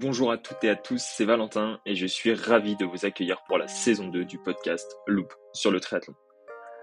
[0.00, 3.42] Bonjour à toutes et à tous, c'est Valentin et je suis ravi de vous accueillir
[3.48, 6.14] pour la saison 2 du podcast Loop sur le triathlon.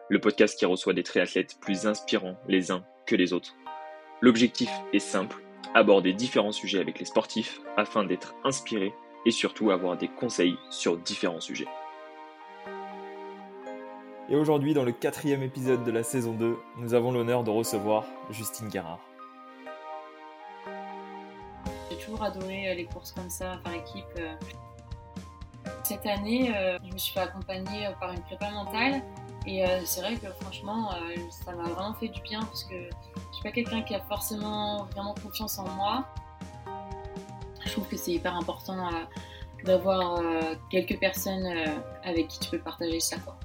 [0.10, 3.56] Le podcast qui reçoit des triathlètes plus inspirants les uns que les autres.
[4.20, 5.42] L'objectif est simple,
[5.74, 8.94] aborder différents sujets avec les sportifs afin d'être inspirés
[9.26, 11.70] et surtout avoir des conseils sur différents sujets.
[14.28, 18.04] Et aujourd'hui, dans le quatrième épisode de la saison 2, nous avons l'honneur de recevoir
[18.30, 19.00] Justine Guérard.
[22.16, 24.06] Toujours adoré euh, les courses comme ça, par équipe.
[24.20, 24.36] Euh.
[25.84, 29.02] Cette année, euh, je me suis fait accompagner par une prépa mentale.
[29.48, 30.90] Et c'est vrai que franchement,
[31.30, 34.86] ça m'a vraiment fait du bien parce que je suis pas quelqu'un qui a forcément
[34.86, 36.04] vraiment confiance en moi.
[37.64, 38.90] Je trouve que c'est hyper important
[39.64, 40.20] d'avoir
[40.72, 41.46] quelques personnes
[42.04, 43.18] avec qui tu peux partager ça.
[43.20, 43.38] Quoi.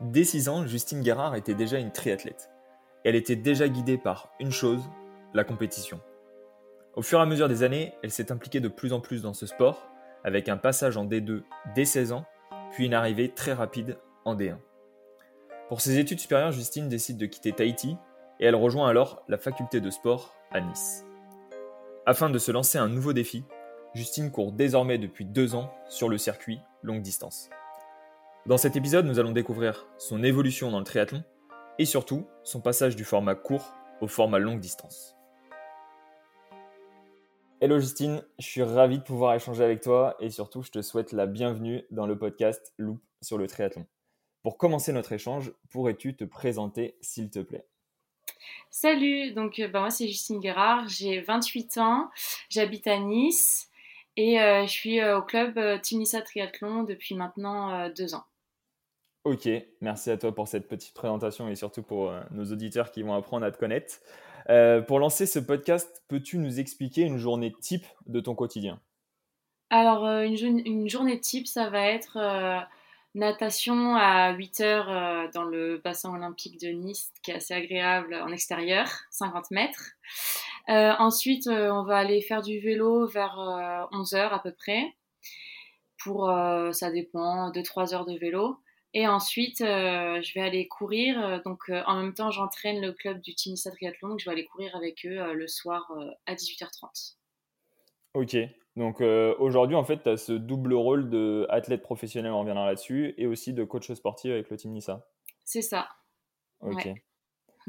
[0.00, 2.50] Dès 6 ans, Justine Guérard était déjà une triathlète.
[3.04, 4.82] Elle était déjà guidée par une chose,
[5.32, 6.00] la compétition.
[6.94, 9.32] Au fur et à mesure des années, elle s'est impliquée de plus en plus dans
[9.32, 9.88] ce sport,
[10.22, 11.42] avec un passage en D2
[11.74, 12.26] dès 16 ans,
[12.72, 14.58] puis une arrivée très rapide en D1.
[15.68, 17.96] Pour ses études supérieures, Justine décide de quitter Tahiti
[18.38, 21.06] et elle rejoint alors la faculté de sport à Nice.
[22.06, 23.44] Afin de se lancer un nouveau défi,
[23.94, 27.50] Justine court désormais depuis deux ans sur le circuit longue distance.
[28.46, 31.22] Dans cet épisode, nous allons découvrir son évolution dans le triathlon
[31.80, 35.16] et surtout son passage du format court au format longue distance.
[37.62, 41.12] Hello Justine, je suis ravi de pouvoir échanger avec toi et surtout je te souhaite
[41.12, 43.86] la bienvenue dans le podcast Loop sur le triathlon.
[44.42, 47.64] Pour commencer notre échange, pourrais-tu te présenter s'il te plaît?
[48.68, 52.10] Salut, donc euh, bah, moi c'est Justine Guérard, j'ai 28 ans,
[52.50, 53.70] j'habite à Nice
[54.18, 55.58] et euh, je suis euh, au club
[55.92, 58.24] Nissa Triathlon depuis maintenant deux ans.
[59.24, 59.50] Ok,
[59.82, 63.12] merci à toi pour cette petite présentation et surtout pour euh, nos auditeurs qui vont
[63.12, 64.00] apprendre à te connaître.
[64.48, 68.80] Euh, pour lancer ce podcast, peux-tu nous expliquer une journée type de ton quotidien?
[69.68, 72.16] Alors, euh, une, journée type, ça va être
[73.14, 78.32] natation à 8 heures dans le bassin olympique de Nice, qui est assez agréable en
[78.32, 79.92] extérieur, 50 mètres.
[80.66, 83.36] ensuite, on va aller faire du vélo vers
[83.92, 84.96] 11 heures à peu près.
[86.02, 86.32] Pour,
[86.72, 88.56] ça dépend, 2-3 heures de vélo.
[88.92, 91.22] Et ensuite, euh, je vais aller courir.
[91.24, 94.08] Euh, donc, euh, en même temps, j'entraîne le club du Timissa Triathlon.
[94.08, 95.92] Donc, je vais aller courir avec eux le soir
[96.26, 97.16] à 18h30.
[98.14, 98.36] Ok.
[98.76, 103.26] Donc, aujourd'hui, en fait, tu as ce double rôle d'athlète professionnel, on reviendra là-dessus, et
[103.26, 105.06] aussi de coach sportif avec le Team Nissa.
[105.44, 105.88] C'est ça.
[106.60, 106.88] Ok.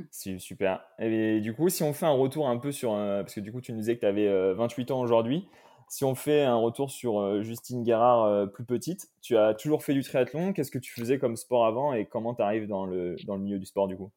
[0.10, 0.84] C'est super.
[1.00, 2.92] Et du coup, si on fait un retour un peu sur.
[2.94, 5.48] parce que du coup, tu nous disais que tu avais 28 ans aujourd'hui.
[5.91, 9.84] Si on fait un retour sur euh, Justine Guérard euh, plus petite, tu as toujours
[9.84, 10.53] fait du triathlon.
[10.53, 13.41] Qu'est-ce que tu faisais comme sport avant et comment tu arrives dans le, dans le
[13.41, 14.09] milieu du sport du coup?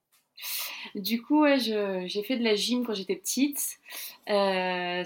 [0.94, 3.58] Du coup, j'ai fait de la gym quand j'étais petite.
[4.28, 5.02] Euh,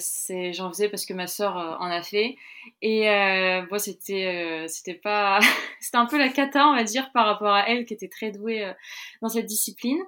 [0.52, 2.36] J'en faisais parce que ma sœur en a fait.
[2.82, 5.40] Et euh, c'était pas,
[5.94, 8.70] un peu la cata, on va dire, par rapport à elle qui était très douée
[9.22, 10.02] dans cette discipline.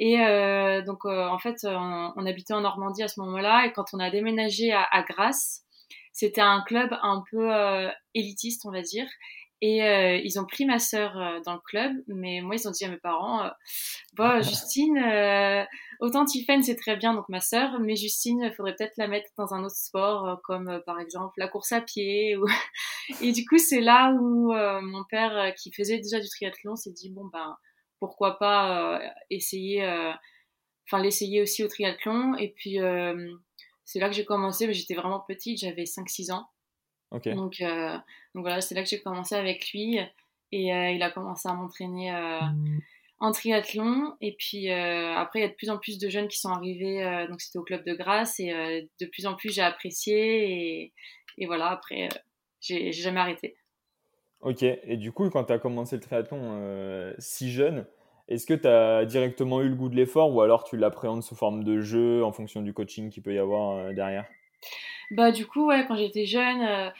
[0.00, 0.16] Et
[0.84, 3.66] donc, en fait, on, habitait en Normandie à ce moment-là.
[3.66, 5.64] Et quand on a déménagé à, à Grasse,
[6.14, 9.08] c'était un club un peu euh, élitiste, on va dire.
[9.60, 12.70] Et euh, ils ont pris ma sœur euh, dans le club, mais moi, ils ont
[12.70, 13.50] dit à mes parents,
[14.12, 14.98] bon, Justine,
[16.00, 19.28] autant Tiffen, c'est très bien, donc ma sœur, mais Justine, il faudrait peut-être la mettre
[19.36, 22.36] dans un autre sport, comme par exemple la course à pied.
[22.36, 22.46] Ou...
[23.20, 27.10] et du coup, c'est là où mon père, qui faisait déjà du triathlon, s'est dit,
[27.10, 27.56] bon, ben,
[27.98, 29.00] pourquoi pas
[29.30, 29.84] essayer,
[30.86, 32.36] enfin, l'essayer aussi au triathlon.
[32.36, 32.78] Et puis,
[33.84, 36.48] c'est là que j'ai commencé, mais j'étais vraiment petite, j'avais 5-6 ans.
[37.26, 37.96] Donc, euh,
[38.34, 39.98] donc voilà, c'est là que j'ai commencé avec lui.
[40.52, 42.40] Et euh, il a commencé à m'entraîner euh,
[43.18, 44.14] en triathlon.
[44.20, 47.26] Et puis après, il y a de plus en plus de jeunes qui sont arrivés.
[47.28, 48.40] donc c'était au club de Grasse.
[48.40, 50.82] Et de plus en plus, j'ai apprécié.
[50.82, 50.92] Et,
[51.38, 52.08] et, voilà, après,
[52.60, 53.56] j'ai jamais arrêté.
[54.40, 54.62] Ok.
[54.62, 57.86] Et du coup, quand tu as commencé le triathlon si jeune,
[58.28, 61.34] est-ce que tu as directement eu le goût de l'effort ou alors tu l'appréhendes sous
[61.34, 64.26] forme de jeu en fonction du coaching qu'il peut y avoir euh, derrière?
[65.10, 66.90] Bah du coup ouais quand j'étais jeune euh,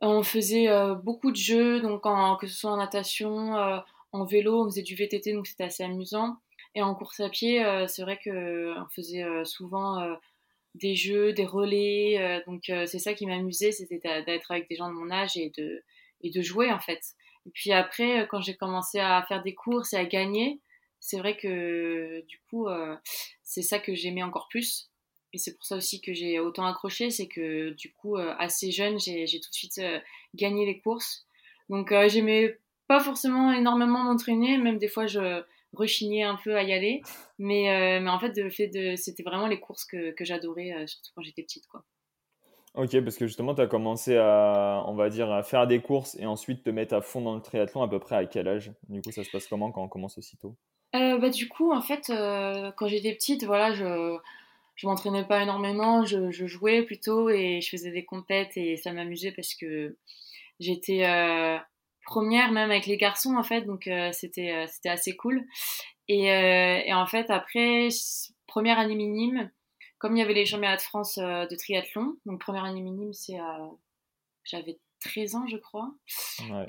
[0.00, 2.04] on faisait euh, beaucoup de jeux donc
[2.40, 3.54] que ce soit en natation,
[4.12, 6.36] en vélo, on faisait du VTT donc c'était assez amusant
[6.74, 10.16] et en course à pied c'est vrai que on faisait souvent
[10.76, 14.94] des jeux, des relais donc c'est ça qui m'amusait c'était d'être avec des gens de
[14.94, 15.82] mon âge et de
[16.22, 17.00] et de jouer en fait.
[17.46, 20.60] Et puis après, euh, quand j'ai commencé à faire des courses et à gagner,
[21.00, 22.96] c'est vrai que du coup, euh,
[23.42, 24.90] c'est ça que j'aimais encore plus.
[25.32, 28.70] Et c'est pour ça aussi que j'ai autant accroché, c'est que du coup, euh, assez
[28.70, 29.80] jeune, j'ai tout de suite
[30.34, 31.26] gagné les courses.
[31.68, 32.58] Donc j'aimais
[32.88, 37.02] pas forcément énormément m'entraîner, même des fois je, rechigné un peu à y aller.
[37.38, 41.10] Mais, mais en fait, le fait de, c'était vraiment les courses que, que j'adorais, surtout
[41.14, 41.84] quand j'étais petite, quoi.
[42.76, 46.14] Ok, parce que justement, tu as commencé à, on va dire, à faire des courses
[46.20, 48.70] et ensuite te mettre à fond dans le triathlon à peu près à quel âge?
[48.90, 50.56] Du coup, ça se passe comment quand on commence aussitôt?
[50.94, 54.16] Euh, bah, Du coup, en fait, euh, quand j'étais petite, voilà, je
[54.74, 59.32] je m'entraînais pas énormément, je, jouais plutôt et je faisais des compètes et ça m'amusait
[59.32, 59.96] parce que
[60.60, 61.56] j'étais euh,
[62.04, 65.46] première même avec les garçons en fait, donc c'était c'était assez cool.
[66.08, 67.88] Et, et, en fait, après,
[68.46, 69.50] première année minime,
[70.06, 73.12] comme il y avait les championnats de France euh, de triathlon, donc première année minime,
[73.12, 73.38] c'est
[74.44, 75.92] j'avais 13 ans, je crois.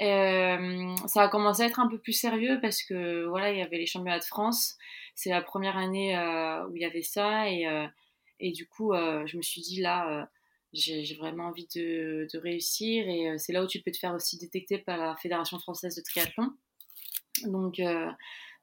[0.01, 3.61] Euh, ça a commencé à être un peu plus sérieux parce que voilà, il y
[3.61, 4.75] avait les championnats de France.
[5.13, 7.67] C'est la première année euh, où il y avait ça et,
[8.39, 10.27] et du coup, je me suis dit là,
[10.73, 14.39] j'ai vraiment envie de, de réussir et c'est là où tu peux te faire aussi
[14.39, 16.53] détecter par la Fédération française de triathlon.
[17.43, 17.79] Donc,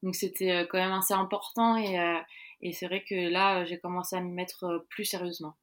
[0.03, 1.97] donc c'était quand même assez important et
[2.65, 5.55] et c'est vrai que là, euh, j'ai commencé à m'y mettre euh, plus sérieusement.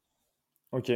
[0.72, 0.92] Ok.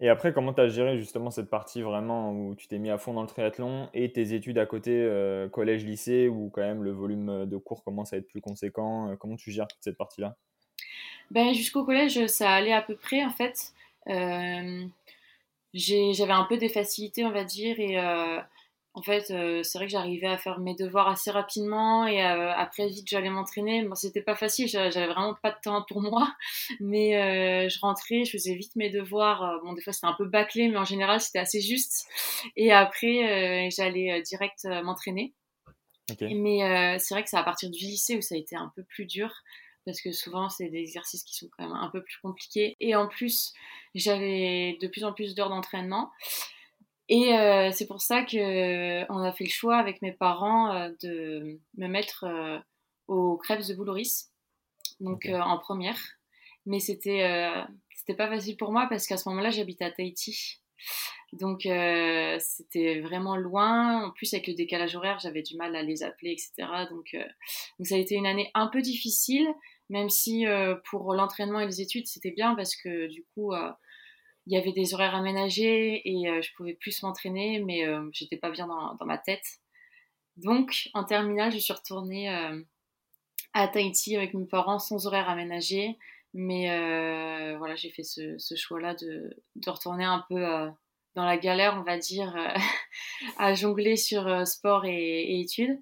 [0.00, 2.98] Et après, comment tu as géré justement cette partie vraiment où tu t'es mis à
[2.98, 6.84] fond dans le triathlon et tes études à côté, euh, collège, lycée, où quand même
[6.84, 10.36] le volume de cours commence à être plus conséquent Comment tu gères toute cette partie-là?
[11.32, 13.72] Ben, Jusqu'au collège, ça allait à peu près en fait.
[15.74, 17.96] J'avais un peu des facilités, on va dire, et
[18.94, 22.52] en fait, euh, c'est vrai que j'arrivais à faire mes devoirs assez rapidement et euh,
[22.52, 23.84] après vite j'allais m'entraîner.
[23.84, 26.34] Bon, c'était pas facile, j'avais vraiment pas de temps pour moi,
[26.80, 29.60] mais euh, je rentrais, je faisais vite mes devoirs.
[29.62, 32.08] Bon, des fois c'était un peu bâclé, mais en général c'était assez juste.
[32.56, 35.32] Et après, j'allais direct m'entraîner.
[36.20, 38.82] Mais c'est vrai que c'est à partir du lycée où ça a été un peu
[38.82, 39.30] plus dur
[39.84, 42.76] parce que souvent c'est des exercices qui sont quand même un peu plus compliqués.
[42.80, 43.52] Et en plus,
[43.94, 46.10] j'avais de plus en plus d'heures d'entraînement.
[47.08, 50.90] Et euh, c'est pour ça qu'on euh, a fait le choix avec mes parents euh,
[51.02, 52.26] de me mettre
[53.06, 54.30] aux crêpes de Bouloris,
[55.00, 55.98] donc en première.
[56.66, 57.50] Mais c'était
[57.94, 60.60] c'était pas facile pour moi parce qu'à ce moment-là, j'habitais à Tahiti.
[61.32, 64.04] Donc c'était vraiment loin.
[64.04, 66.68] En plus, avec le décalage horaire, j'avais du mal à les appeler, etc.
[66.90, 67.16] Donc,
[67.78, 69.46] donc ça a été une année un peu difficile,
[69.88, 70.44] même si
[70.90, 73.54] pour l'entraînement et les études, c'était bien parce que du coup
[74.48, 78.38] il y avait des horaires aménagés et euh, je pouvais plus m'entraîner, mais euh, j'étais
[78.38, 79.44] pas bien dans, ma tête.
[80.38, 82.62] Donc, en terminale, je suis retournée euh,
[83.52, 85.98] à Tahiti avec mes parents sans horaire aménagé.
[86.32, 86.66] Mais
[87.56, 89.36] voilà, j'ai fait ce, choix-là de,
[89.66, 90.44] retourner un peu
[91.14, 92.34] dans la galère, on va dire,
[93.38, 95.78] à jongler sur sport et, études.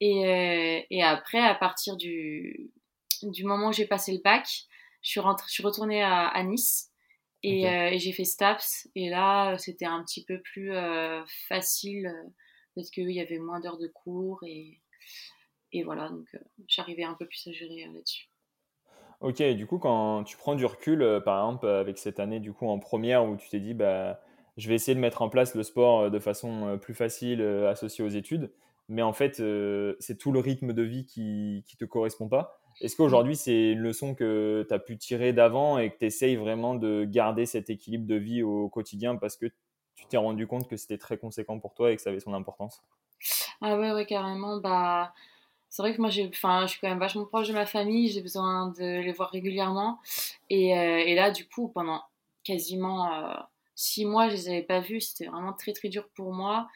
[0.00, 2.70] Et, après, à partir du,
[3.22, 4.46] du moment où j'ai passé le bac,
[5.02, 6.89] je suis, rentrée, je suis retournée à Nice
[7.44, 8.88] euh, et, j'ai fait STAPS.
[8.94, 12.28] Et là, c'était un petit peu plus euh, facile euh,
[12.74, 14.40] parce qu'il y avait moins d'heures de cours.
[14.46, 14.80] Et,
[15.72, 16.26] et voilà, donc
[16.68, 18.28] j'arrivais un peu plus à gérer là-dessus.
[19.20, 22.66] Ok, du coup, quand tu prends du recul, par exemple, avec cette année du coup
[22.66, 24.22] en première où tu t'es dit, bah,
[24.56, 28.08] je vais essayer de mettre en place le sport de façon plus facile associée aux
[28.08, 28.50] études,
[28.88, 29.42] mais en fait,
[29.98, 32.59] c'est tout le rythme de vie qui ne te correspond pas.
[32.80, 36.36] Est-ce qu'aujourd'hui, c'est une leçon que tu as pu tirer d'avant et que tu essayes
[36.36, 39.46] vraiment de garder cet équilibre de vie au quotidien parce que
[39.94, 42.32] tu t'es rendu compte que c'était très conséquent pour toi et que ça avait son
[42.34, 42.82] importance?
[43.60, 44.58] Ah ouais, ouais, carrément.
[44.58, 45.12] Bah,
[45.68, 48.68] c'est vrai que moi, je suis quand même vachement proche de ma famille, j'ai besoin
[48.68, 50.00] de les voir régulièrement.
[50.50, 52.02] Et, euh, et là, du coup, pendant
[52.44, 53.34] quasiment euh,
[53.80, 56.68] six mois, je les avais pas vus, c'était vraiment très très dur pour moi.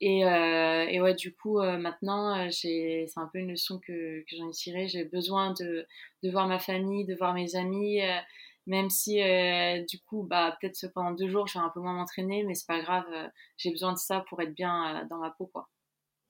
[0.00, 4.20] Et, euh, et, ouais, du coup, euh, maintenant, euh, c'est un peu une leçon que,
[4.20, 4.86] que j'en ai tirée.
[4.86, 5.86] J'ai besoin de,
[6.22, 8.00] de, voir ma famille, de voir mes amis,
[8.66, 9.20] même si,
[9.88, 12.66] du coup, bah, peut-être pendant deux jours, je vais un peu moins m'entraîner, mais c'est
[12.66, 13.06] pas grave.
[13.56, 15.68] J'ai besoin de ça pour être bien dans ma peau, quoi.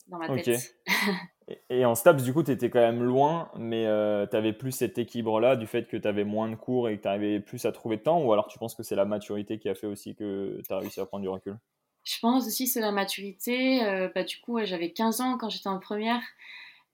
[0.06, 0.76] Dans ma tête.
[1.72, 3.84] et en STAPS, du coup, tu étais quand même loin, mais
[4.30, 7.02] tu avais plus cet équilibre-là du fait que tu avais moins de cours et que
[7.02, 9.58] tu arrivais plus à trouver de temps, ou alors tu penses que c'est la maturité
[9.58, 11.56] qui a fait aussi que tu as réussi à prendre du recul?
[12.04, 13.84] Je pense aussi c'est la maturité.
[13.84, 16.22] Euh, bah, du coup, j'avais 15 ans quand j'étais en première.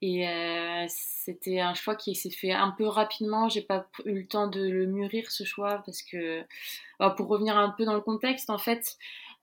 [0.00, 3.48] Et euh, c'était un choix qui s'est fait un peu rapidement.
[3.48, 6.44] J'ai pas eu le temps de le mûrir ce choix parce que,
[7.00, 8.96] bah, pour revenir un peu dans le contexte, en fait,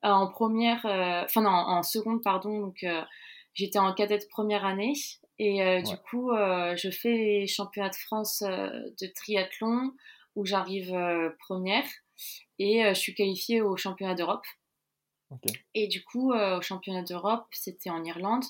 [0.06, 2.86] euh, en première, enfin non, en seconde, pardon, donc
[3.54, 4.94] j'étais en cadette première année
[5.40, 9.92] et du coup, je fais les championnats de France de triathlon
[10.36, 10.96] où j'arrive
[11.40, 11.86] première
[12.60, 14.46] et je suis qualifiée au championnat d'Europe.
[15.74, 18.44] Et du coup, euh, au championnat d'Europe, c'était en Irlande.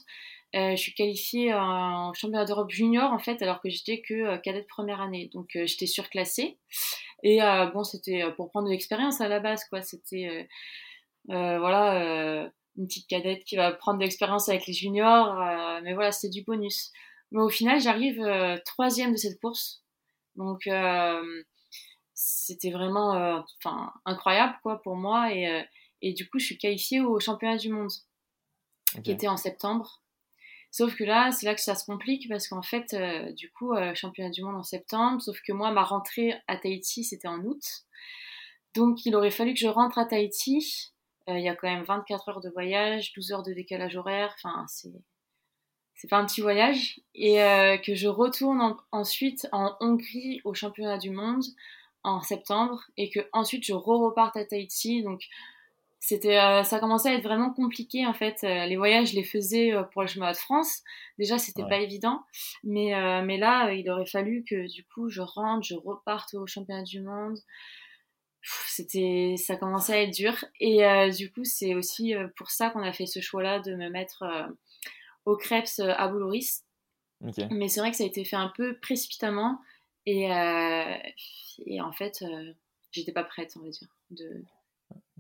[0.56, 4.38] Euh, je suis qualifiée en championnat d'Europe junior en fait, alors que j'étais que euh,
[4.38, 5.30] cadette première année.
[5.34, 6.58] Donc j'étais surclassée.
[7.24, 7.40] Et
[7.74, 9.82] bon, c'était pour prendre de l'expérience à la base, quoi.
[9.82, 10.48] C'était
[11.28, 15.36] voilà une petite cadette qui va prendre de l'expérience avec les juniors,
[15.84, 16.92] mais voilà, c'était du bonus.
[17.32, 18.22] Mais au final, j'arrive
[18.66, 19.84] troisième de cette course.
[20.36, 20.70] Donc,
[22.14, 25.34] c'était vraiment enfin, incroyable quoi, pour moi.
[25.34, 25.66] Et,
[26.02, 27.92] et, du coup, je suis qualifiée au championnat du monde,
[29.04, 30.02] qui était en septembre.
[30.78, 33.74] Sauf que là, c'est là que ça se complique parce qu'en fait, euh, du coup,
[33.74, 37.40] euh, championnat du monde en septembre, sauf que moi, ma rentrée à Tahiti, c'était en
[37.46, 37.64] août.
[38.74, 40.92] Donc, il aurait fallu que je rentre à Tahiti.
[41.30, 44.36] Euh, il y a quand même 24 heures de voyage, 12 heures de décalage horaire.
[44.36, 44.92] Enfin, c'est.
[45.98, 47.00] C'est pas un petit voyage.
[47.14, 47.38] Et
[47.86, 51.42] que je retourne ensuite en Hongrie au championnat du monde
[52.04, 52.84] en septembre.
[52.98, 55.04] Et que ensuite je re-reparte à Tahiti.
[55.04, 55.22] Donc,
[56.06, 59.24] c'était euh, ça commençait à être vraiment compliqué en fait euh, les voyages je les
[59.24, 60.84] faisais euh, pour le chemin de France
[61.18, 62.22] déjà c'était pas évident
[62.64, 66.84] mais mais là il aurait fallu que du coup je rentre je reparte au championnat
[66.84, 67.40] du monde
[68.68, 70.34] c'était ça commençait à être dur.
[70.60, 73.90] Et du coup c'est aussi pour ça qu'on a fait ce choix là de me
[73.90, 74.24] mettre
[75.26, 76.62] au Krebs à Boulouris.
[77.52, 79.60] Mais c'est vrai que ça a été fait un peu précipitamment.
[80.06, 80.30] Et
[81.66, 82.24] et en fait
[82.92, 84.44] j'étais pas prête on va dire de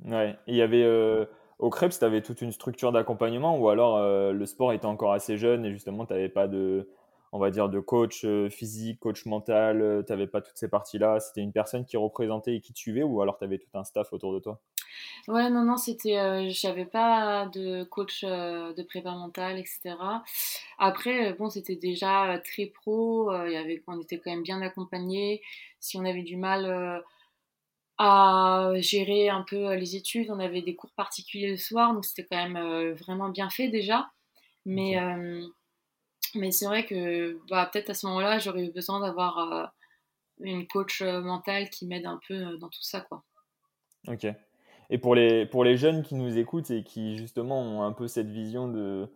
[0.03, 1.25] Ouais, il y avait euh,
[1.57, 5.13] au Krebs, tu avais toute une structure d'accompagnement ou alors euh, le sport était encore
[5.13, 6.89] assez jeune et justement tu n'avais pas de,
[7.35, 11.19] on va dire, de coach euh, physique, coach mental, tu n'avais pas toutes ces parties-là.
[11.19, 13.83] C'était une personne qui représentait et qui te suivait ou alors tu avais tout un
[13.83, 14.61] staff autour de toi?
[15.27, 19.95] Ouais, non, non, c'était, j'avais pas de coach de prépa mental, etc.
[20.77, 25.41] Après, bon, c'était déjà très pro, il y avait, on était quand même bien accompagnés.
[25.79, 27.03] Si on avait du mal
[27.97, 30.29] à gérer un peu euh, les études.
[30.29, 33.69] On avait des cours particuliers le soir, donc c'était quand même euh, vraiment bien fait
[33.69, 34.11] déjà.
[34.65, 35.45] Mais, euh,
[36.35, 39.73] mais c'est vrai que bah, peut-être à ce moment-là, j'aurais eu besoin d'avoir
[40.39, 43.01] une coach mentale qui m'aide un peu dans tout ça.
[43.01, 43.23] Quoi.
[44.07, 44.27] Ok.
[44.89, 48.07] Et pour les, pour les jeunes qui nous écoutent et qui justement ont un peu
[48.07, 49.07] cette vision de,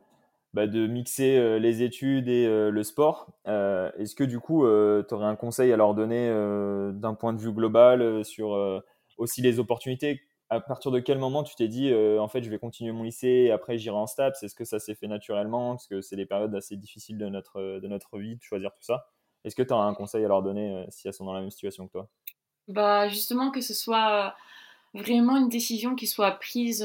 [0.53, 3.31] bah, de mixer les études et le sport.
[3.45, 6.29] Est-ce que du coup, tu aurais un conseil à leur donner
[6.93, 8.81] d'un point de vue global sur
[9.17, 12.57] aussi les opportunités À partir de quel moment tu t'es dit, en fait, je vais
[12.57, 15.87] continuer mon lycée et après j'irai en STAPS Est-ce que ça s'est fait naturellement Parce
[15.87, 19.05] que c'est des périodes assez difficiles de notre, de notre vie de choisir tout ça.
[19.43, 21.51] Est-ce que tu aurais un conseil à leur donner si elles sont dans la même
[21.51, 22.09] situation que toi?
[22.67, 24.35] Bah, Justement, que ce soit
[24.93, 26.83] vraiment une décision qui soit prise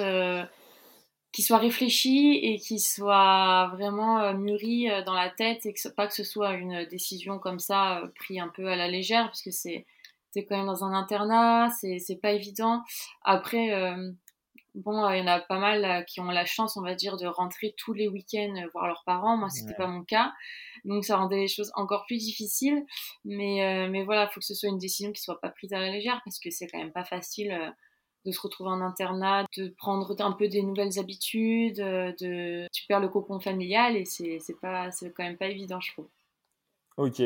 [1.32, 5.88] qui soit réfléchi et qui soit vraiment euh, mûri euh, dans la tête et que
[5.88, 9.24] pas que ce soit une décision comme ça euh, prise un peu à la légère
[9.26, 9.84] parce que c'est
[10.42, 12.82] quand même dans un internat, c'est pas évident.
[13.22, 13.70] Après,
[14.74, 17.26] bon, il y en a pas mal qui ont la chance, on va dire, de
[17.26, 19.36] rentrer tous les week-ends voir leurs parents.
[19.36, 20.32] Moi, c'était pas mon cas,
[20.84, 22.84] donc ça rendait les choses encore plus difficiles.
[23.24, 25.78] Mais, mais voilà, il faut que ce soit une décision qui soit pas prise à
[25.78, 27.74] la légère parce que c'est quand même pas facile
[28.24, 32.86] de se retrouver en internat, de prendre un peu des nouvelles habitudes, euh, de tu
[32.86, 36.08] perds le cocon familial et c'est pas c'est quand même pas évident je trouve.
[36.96, 37.22] Ok.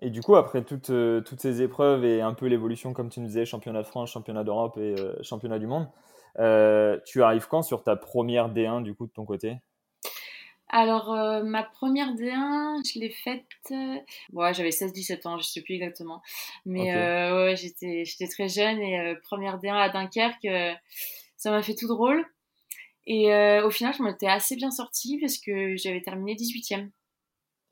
[0.00, 3.20] Et du coup après toutes, euh, toutes ces épreuves et un peu l'évolution comme tu
[3.20, 5.88] nous disais championnat de France, championnat d'Europe et euh, championnat du monde,
[7.04, 9.58] tu arrives quand sur ta première D1 du coup de ton côté?
[10.70, 13.46] Alors, euh, ma première D1, je l'ai faite.
[13.70, 13.96] Euh,
[14.32, 16.22] ouais, j'avais 16-17 ans, je sais plus exactement.
[16.66, 20.46] Mais euh, ouais, j'étais, j'étais très jeune et première D1 à Dunkerque,
[21.36, 22.24] ça m'a fait tout drôle.
[23.06, 26.90] Et au final, je m'en étais assez bien sortie parce que j'avais terminé 18ème.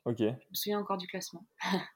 [0.06, 0.18] Ok.
[0.18, 1.44] Je me souviens encore du classement.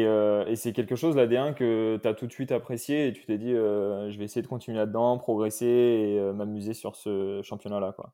[0.00, 0.02] et,
[0.50, 3.24] et c'est quelque chose, la D1, que tu as tout de suite apprécié et tu
[3.24, 8.12] t'es dit, je vais essayer de continuer là-dedans, progresser et m'amuser sur ce championnat-là, quoi.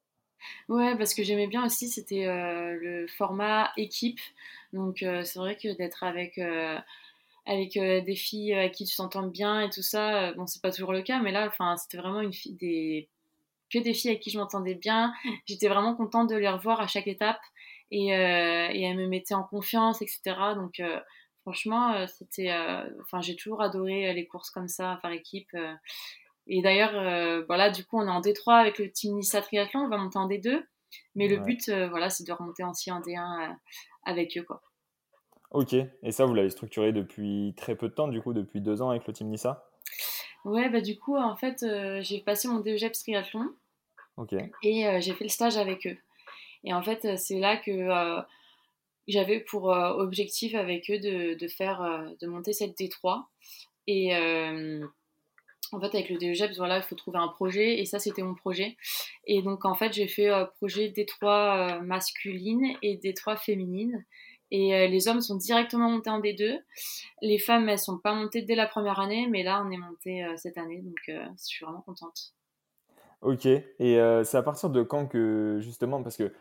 [0.68, 4.20] Ouais, parce que j'aimais bien aussi, c'était euh, le format équipe.
[4.72, 6.78] Donc euh, c'est vrai que d'être avec, euh,
[7.46, 10.92] avec des filles à qui tu t'entends bien et tout ça, bon, c'est pas toujours
[10.92, 13.08] le cas, mais là, c'était vraiment une des,
[13.72, 15.12] que des filles avec qui je m'entendais bien.
[15.46, 17.40] J'étais vraiment contente de les revoir à chaque étape
[17.90, 20.20] et, et elles me mettaient en confiance, etc.
[20.56, 20.82] Donc
[21.48, 22.52] franchement, c'était,
[23.00, 25.56] enfin, j'ai toujours adoré les courses comme ça, faire équipe.
[26.48, 29.80] Et d'ailleurs, euh, voilà, du coup, on est en D3 avec le team Nissa Triathlon,
[29.80, 30.62] on va monter en D2.
[31.14, 33.52] Mais le but, euh, voilà, c'est de remonter aussi en D1 euh,
[34.04, 34.62] avec eux, quoi.
[35.50, 38.80] Ok, et ça, vous l'avez structuré depuis très peu de temps, du coup, depuis deux
[38.80, 39.70] ans avec le team Nissa
[40.44, 41.64] Ouais, bah du coup, en fait,
[42.00, 43.50] j'ai passé mon DEGEPS triathlon.
[44.16, 44.34] Ok.
[44.62, 45.96] Et j'ai fait le stage avec eux.
[46.64, 48.20] Et en fait, c'est là que
[49.08, 53.24] j'avais pour objectif avec eux de, faire, de monter cette D3.
[53.86, 54.14] Et
[55.72, 58.34] en fait, avec le DEGEPS, voilà, il faut trouver un projet, et ça, c'était mon
[58.34, 58.76] projet.
[59.26, 64.04] Et donc, en fait, j'ai fait euh, projet D3 euh, masculine et D3 féminine.
[64.50, 66.58] Et euh, les hommes sont directement montés en D2.
[67.20, 70.26] Les femmes, elles sont pas montées dès la première année, mais là, on est monté
[70.36, 72.32] cette année, donc je suis vraiment contente.
[73.20, 76.32] Ok, et c'est à partir de quand que, justement, parce que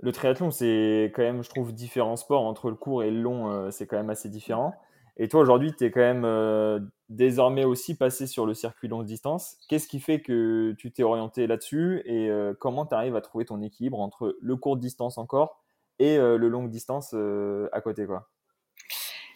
[0.00, 3.70] le triathlon, c'est quand même, je trouve, différents sports entre le court et le long,
[3.70, 4.74] c'est quand même assez différent.
[5.16, 9.56] Et toi, aujourd'hui, tu es quand même désormais aussi passé sur le circuit longue distance.
[9.68, 13.62] Qu'est-ce qui fait que tu t'es orienté là-dessus et comment tu arrives à trouver ton
[13.62, 15.64] équilibre entre le court distance encore
[15.98, 18.28] et le longue distance à côté quoi?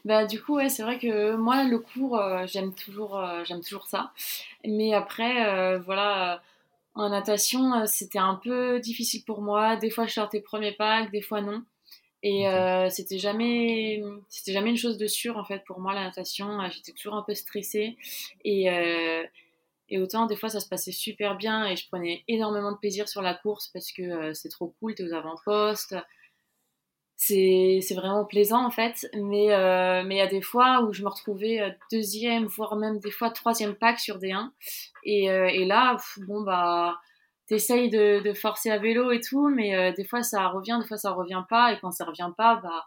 [0.05, 3.61] Bah, du coup, ouais, c'est vrai que moi, le cours, euh, j'aime toujours, euh, j'aime
[3.61, 4.13] toujours ça.
[4.65, 6.43] Mais après, euh, voilà,
[6.95, 9.77] en natation, c'était un peu difficile pour moi.
[9.77, 11.63] Des fois, je sortais premier pack, des fois non.
[12.23, 12.45] Et
[12.91, 16.59] c'était jamais, c'était jamais une chose de sûre en fait pour moi la natation.
[16.71, 17.97] J'étais toujours un peu stressée
[18.45, 18.69] et
[19.89, 23.09] et autant des fois ça se passait super bien et je prenais énormément de plaisir
[23.09, 25.97] sur la course parce que c'est trop cool, t'es aux avant-postes,
[27.23, 29.09] c'est vraiment plaisant en fait.
[29.15, 32.77] Mais euh, mais il y a des fois où je me retrouvais euh, deuxième, voire
[32.77, 34.53] même des fois troisième pack sur des 1.
[35.05, 36.99] Et, euh, et là, bon bah,
[37.47, 40.97] t'essayes de, de forcer à vélo et tout, mais des fois ça revient, des fois
[40.97, 41.73] ça revient pas.
[41.75, 42.87] Et quand ça revient pas, bah,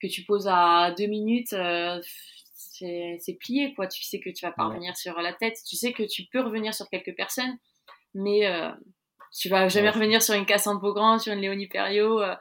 [0.00, 1.54] que tu poses à deux minutes,
[2.54, 3.86] c'est plié quoi.
[3.86, 5.56] Tu sais que tu vas pas revenir sur la tête.
[5.66, 7.56] Tu sais que tu peux revenir sur quelques personnes,
[8.14, 8.46] mais
[9.32, 12.20] tu vas jamais revenir sur une Cassandre Beaugrand, sur une Léonie Perriot.
[12.20, 12.34] Euh,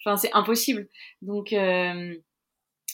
[0.00, 0.88] enfin, c'est impossible.
[1.22, 2.14] Donc, euh,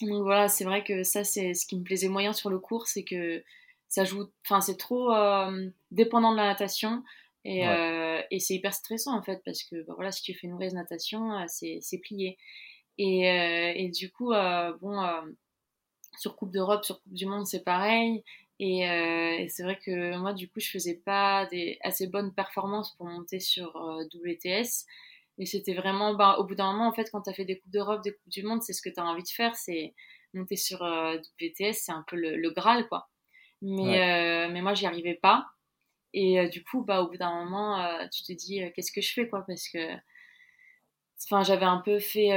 [0.03, 2.87] donc voilà, c'est vrai que ça, c'est ce qui me plaisait moyen sur le cours,
[2.87, 3.43] c'est que
[3.89, 4.27] ça joue.
[4.45, 7.03] Enfin, c'est trop euh, dépendant de la natation.
[7.49, 7.63] Et,
[8.33, 10.75] et c'est hyper stressant en fait, parce que bah, voilà, si tu fais une mauvaise
[10.75, 12.39] natation, c'est plié.
[12.99, 13.21] Et,
[13.77, 14.33] et, du coup,
[14.81, 15.01] bon,
[16.19, 18.25] sur Coupe d'Europe, sur Coupe du Monde, c'est pareil.
[18.61, 22.95] Euh, et, c'est vrai que moi, du coup, je faisais pas des assez bonnes performances
[22.97, 24.87] pour monter sur euh, WTS.
[25.39, 27.59] Et c'était vraiment, bah, au bout d'un moment, en fait, quand tu as fait des
[27.59, 29.95] Coupes d'Europe, des Coupes du Monde, c'est ce que tu as envie de faire, c'est
[30.33, 33.09] monter sur euh, WTS, c'est un peu le, Graal, quoi.
[33.63, 35.47] Mais, mais moi, j'y arrivais pas.
[36.13, 39.29] Et du coup, bah, au bout d'un moment, tu te dis, qu'est-ce que je fais,
[39.29, 39.79] quoi, parce que
[41.25, 42.29] enfin, j'avais un peu fait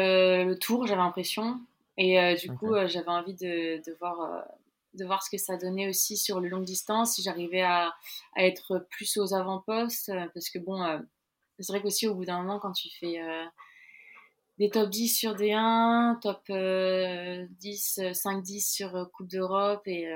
[0.45, 1.59] le tour, j'avais l'impression.
[1.97, 4.45] Et du coup, j'avais envie de, de voir
[4.93, 7.93] de voir ce que ça donnait aussi sur le long distance, si j'arrivais à,
[8.37, 10.99] être plus aux avant-postes, euh, parce que bon, euh,
[11.59, 13.45] c'est vrai qu'aussi au bout d'un moment, quand tu fais euh,
[14.57, 16.43] des top 10 sur D1, top
[17.59, 20.09] 10, 5-10 sur Coupe d'Europe, et,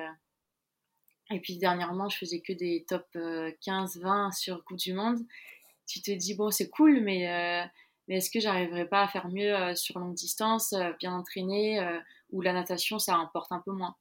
[1.32, 5.20] et puis dernièrement, je faisais que des top 15-20 sur Coupe du Monde,
[5.86, 7.70] tu te dis, bon, c'est cool, mais...
[8.08, 11.82] mais est-ce que j'arriverai pas à faire mieux sur longue distance, bien entraîné,
[12.32, 13.96] ou la natation, ça importe un peu moins?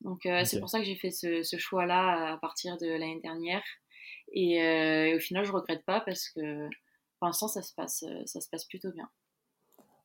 [0.00, 3.62] Donc euh, c'est pour ça que j'ai fait ce, choix-là à partir de l'année dernière.
[4.32, 6.68] Et, euh, au final, je regrette pas parce que
[7.18, 9.08] pour l'instant, ça se passe, ça se passe plutôt bien.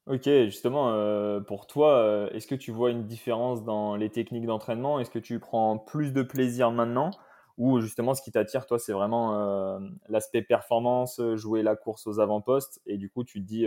[0.07, 4.99] Ok, justement, euh, pour toi, est-ce que tu vois une différence dans les techniques d'entraînement?
[4.99, 7.11] Est-ce que tu prends plus de plaisir maintenant?
[7.57, 9.79] Ou justement, ce qui t'attire, toi, c'est vraiment
[10.09, 13.65] l'aspect performance, jouer la course aux avant-postes, et du coup, tu te dis,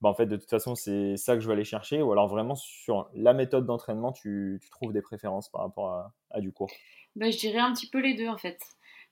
[0.00, 2.28] bah, en fait, de toute façon, c'est ça que je vais aller chercher Ou alors
[2.28, 6.52] vraiment sur la méthode d'entraînement, tu, tu, trouves des préférences par rapport à, à du
[6.52, 6.70] cours
[7.16, 8.58] bah, Je dirais un petit peu les deux en fait.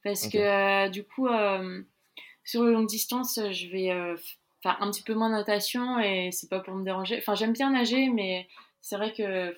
[0.04, 1.82] Parce que euh, du coup, euh,
[2.44, 4.16] sur le longue distance, je vais euh,
[4.62, 7.18] faire un petit peu moins de natation et c'est pas pour me déranger.
[7.18, 8.46] Enfin, j'aime bien nager, mais
[8.80, 9.56] c'est vrai que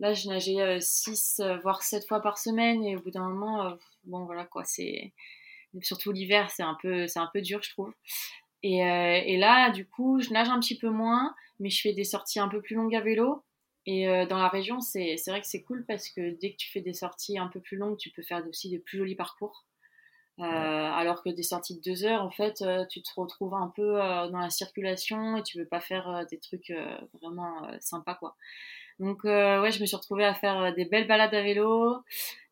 [0.00, 4.26] là, je nageais 6 voire 7 fois par semaine et au bout d'un moment, bon
[4.26, 5.14] voilà quoi, c'est.
[5.82, 7.92] Surtout l'hiver, c'est un, peu, un peu dur, je trouve.
[8.62, 11.92] Et, euh, et, là, du coup, je nage un petit peu moins, mais je fais
[11.92, 13.44] des sorties un peu plus longues à vélo.
[13.86, 16.70] Et euh, dans la région, c'est vrai que c'est cool parce que dès que tu
[16.70, 19.64] fais des sorties un peu plus longues, tu peux faire aussi des plus jolis parcours.
[20.40, 23.94] Euh, alors que des sorties de deux heures, en fait, tu te retrouves un peu
[23.94, 26.72] dans la circulation et tu veux pas faire des trucs
[27.14, 28.36] vraiment sympas, quoi.
[29.00, 32.04] Donc, ouais, je me suis retrouvée à faire des belles balades à vélo.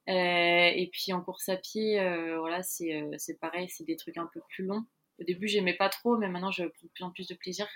[0.09, 2.01] et puis en course à pied,
[2.38, 4.85] voilà, c'est pareil, c'est des trucs un peu plus longs.
[5.20, 7.66] Au début, j'aimais pas trop, mais maintenant, je prends de plus en plus de plaisir.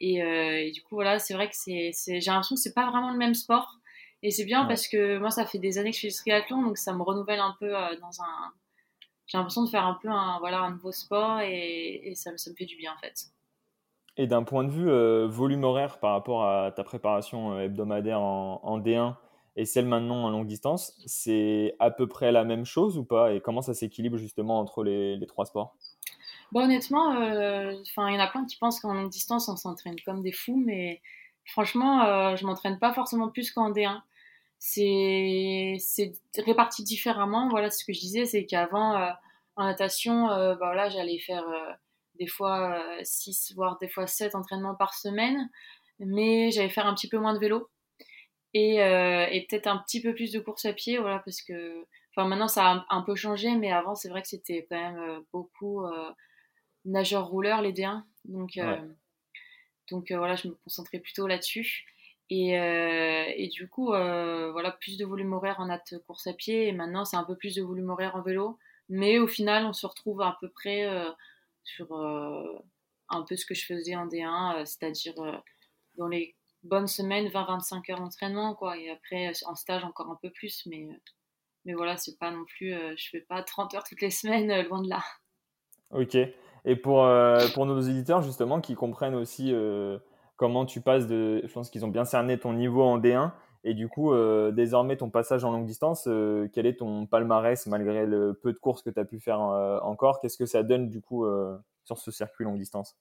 [0.00, 3.12] Et, euh, du coup, voilà, c'est vrai que c'est, j'ai l'impression que c'est pas vraiment
[3.12, 3.78] le même sport.
[4.22, 6.62] Et c'est bien parce que moi, ça fait des années que je fais du triathlon,
[6.62, 8.52] donc ça me renouvelle un peu euh, dans un.
[9.26, 12.56] J'ai l'impression de faire un peu un, voilà, un nouveau sport et, ça, ça, me
[12.56, 13.26] fait du bien en fait.
[14.16, 18.80] Et d'un point de vue euh, volume horaire par rapport à ta préparation hebdomadaire en,
[18.80, 19.14] D1
[19.56, 23.32] et celle maintenant en longue distance, c'est à peu près la même chose ou pas?
[23.32, 25.76] Et comment ça s'équilibre justement entre les, les trois sports?
[26.52, 29.94] Bon, honnêtement, euh, il y en a plein qui pensent qu'en longue distance, on s'entraîne
[30.04, 31.00] comme des fous, mais
[31.44, 34.02] franchement, euh, je m'entraîne pas forcément plus qu'en D1.
[34.58, 35.78] C'est
[36.38, 37.48] réparti différemment.
[37.48, 39.10] Voilà ce que je disais, c'est qu'avant, euh,
[39.56, 41.44] en natation, bah, voilà, j'allais faire
[42.18, 45.50] des fois 6, voire des fois 7 entraînements par semaine,
[46.00, 47.68] mais j'allais faire un petit peu moins de vélo
[48.54, 52.28] et, et peut-être un petit peu plus de course à pied, voilà, parce que, enfin,
[52.28, 55.84] maintenant ça a un, peu changé, mais avant, c'est vrai que c'était quand même beaucoup
[56.84, 58.02] nageurs rouleurs, les D1.
[58.24, 58.76] Donc, euh,
[59.90, 61.86] Donc voilà, je me concentrais plutôt là-dessus.
[62.32, 66.68] Et, et, du coup, voilà, plus de volume horaire en natte course à pied.
[66.68, 68.58] Et maintenant, c'est un peu plus de volume horaire en vélo.
[68.88, 70.88] Mais au final, on se retrouve à peu près
[71.64, 71.92] sur
[73.08, 75.14] un peu ce que je faisais en D1, c'est-à-dire
[75.96, 78.78] dans les bonnes semaines, 20-25 heures d'entraînement, quoi.
[78.78, 80.64] Et après, en stage, encore un peu plus.
[80.66, 80.88] Mais,
[81.64, 84.82] mais voilà, c'est pas non plus, je fais pas 30 heures toutes les semaines, loin
[84.82, 85.02] de là.
[85.90, 86.16] Ok.
[86.64, 87.08] Et pour,
[87.54, 89.54] pour nos éditeurs, justement, qui comprennent aussi
[90.36, 91.42] comment tu passes de.
[91.44, 93.32] Je pense qu'ils ont bien cerné ton niveau en D1.
[93.62, 97.66] Et du coup, euh, désormais, ton passage en longue distance, euh, quel est ton palmarès
[97.66, 100.20] malgré le peu de courses que tu as pu faire euh, encore?
[100.20, 101.26] Qu'est-ce que ça donne du coup
[101.84, 102.96] sur ce circuit longue distance?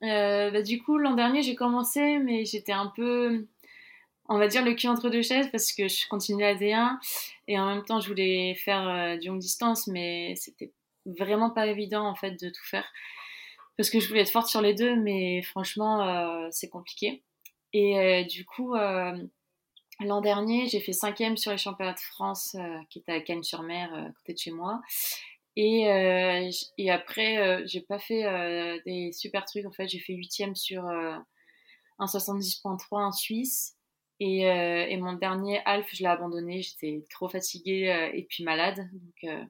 [0.00, 3.48] Bah, Du coup, l'an dernier, j'ai commencé, mais j'étais un peu,
[4.28, 6.98] on va dire, le cul entre deux chaises parce que je continuais à D1
[7.48, 10.72] et en même temps, je voulais faire du longue distance, mais c'était
[11.18, 12.86] vraiment pas évident en fait de tout faire
[13.76, 17.22] parce que je voulais être forte sur les deux, mais franchement, euh, c'est compliqué.
[17.72, 19.16] Et euh, du coup, euh,
[20.00, 22.56] l'an dernier, j'ai fait cinquième sur les championnats de France,
[22.90, 24.80] qui était à Cannes-sur-Mer, à côté de chez moi.
[25.56, 25.84] Et,
[26.76, 29.64] et après, j'ai pas fait des super trucs.
[29.64, 31.24] En fait, j'ai fait huitième sur un
[31.98, 33.74] 70.3 en Suisse.
[34.20, 36.60] Et, et, mon dernier half, je l'ai abandonné.
[36.60, 38.86] J'étais trop fatiguée et puis malade.
[38.92, 39.48] Donc,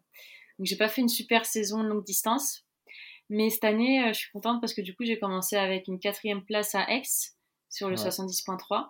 [0.58, 2.64] donc j'ai pas fait une super saison de longue distance.
[3.28, 5.98] Mais cette année, euh, je suis contente parce que du coup, j'ai commencé avec une
[5.98, 7.02] quatrième place à Aix
[7.68, 8.88] sur le 70.3.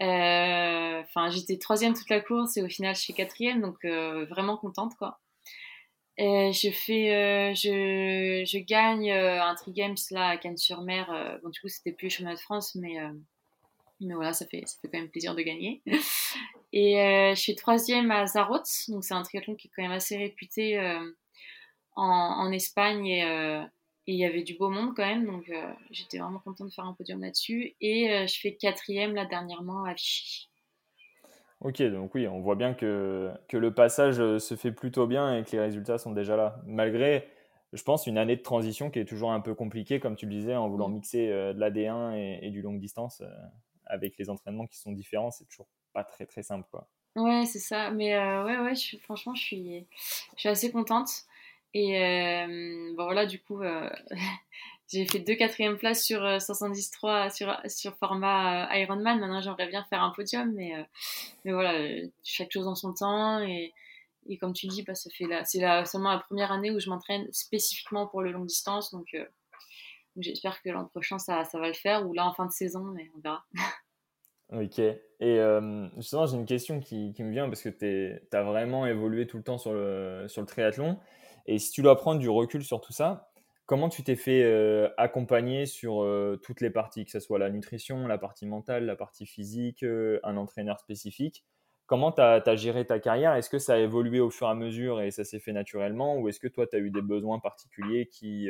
[0.00, 4.24] Euh, enfin, j'étais troisième toute la course et au final, je suis quatrième, donc euh,
[4.26, 5.20] vraiment contente quoi.
[6.16, 11.40] Et je fais, je, je, gagne un tri games là à Cannes-sur-Mer.
[11.42, 12.96] bon, du coup, c'était plus le chemin de France, mais
[14.00, 15.82] mais voilà, ça fait ça fait quand même plaisir de gagner.
[16.72, 16.94] Et
[17.34, 20.78] je suis troisième à Zarot, donc c'est un triathlon qui est quand même assez réputé
[21.96, 23.62] en, Espagne euh,
[24.06, 26.72] et il y avait du beau monde quand même, donc euh, j'étais vraiment contente de
[26.72, 27.74] faire un podium là-dessus.
[27.80, 30.48] Et euh, je fais quatrième là dernièrement à Vichy.
[31.60, 35.44] Ok, donc oui, on voit bien que, que le passage se fait plutôt bien et
[35.44, 36.58] que les résultats sont déjà là.
[36.64, 37.28] Malgré,
[37.74, 40.32] je pense, une année de transition qui est toujours un peu compliquée, comme tu le
[40.32, 40.94] disais, en voulant mm.
[40.94, 43.22] mixer de l'AD1 et, et, du longue distance
[43.90, 46.66] avec les entraînements qui sont différents, c'est toujours pas très très simple.
[46.70, 46.88] Quoi.
[47.16, 47.90] Ouais, c'est ça.
[47.90, 49.86] Mais ouais, ouais, je, franchement, je suis,
[50.36, 51.10] je suis assez contente.
[51.74, 53.88] Et euh, bon, voilà, du coup, euh,
[54.92, 59.20] j'ai fait deux quatrièmes places sur 73 euh, sur, sur format Ironman.
[59.20, 60.72] Maintenant, j'aimerais bien faire un podium, mais,
[61.44, 61.74] mais voilà,
[62.24, 63.40] chaque chose en son temps.
[63.40, 63.72] Et,
[64.26, 65.10] et comme tu dis, bah, c'est
[65.86, 68.92] seulement la première année où je m'entraîne spécifiquement pour le long distance.
[68.92, 69.16] Donc,
[70.16, 72.84] j'espère que l'an prochain, ça, ça va le faire, ou là en fin de saison,
[72.84, 73.44] mais on verra.
[74.52, 74.80] Ok.
[74.80, 75.40] Et
[75.96, 79.36] justement, j'ai une question qui, qui, me vient parce que tu as vraiment évolué tout
[79.36, 80.98] le temps sur le, sur le triathlon.
[81.46, 83.30] Et si tu dois prendre du recul sur tout ça,
[83.70, 87.50] comment tu t'es fait euh, accompagner sur euh, toutes les parties, que ce soit la
[87.50, 91.44] nutrition, la partie mentale, la partie physique, euh, un entraîneur spécifique?
[91.86, 93.34] Comment tu as, géré ta carrière?
[93.34, 96.18] Est-ce que ça a évolué au fur et à mesure et ça s'est fait naturellement?
[96.18, 98.48] Ou est-ce que toi, tu as eu des besoins particuliers qui,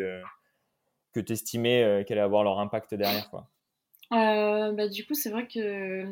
[1.12, 3.48] que tu estimais qu'elle allaient avoir leur impact derrière quoi
[4.10, 6.04] bah, Du coup, c'est vrai que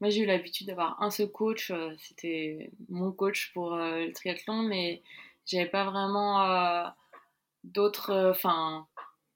[0.00, 1.72] moi, j'ai eu l'habitude d'avoir un seul coach.
[1.98, 5.02] C'était mon coach pour le triathlon, mais
[5.46, 6.88] j'avais pas vraiment euh,
[7.64, 8.10] d'autres.
[8.10, 8.86] Euh, enfin,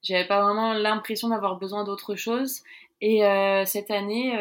[0.02, 2.62] j'avais pas vraiment l'impression d'avoir besoin d'autre chose.
[3.00, 4.32] Et euh, cette année,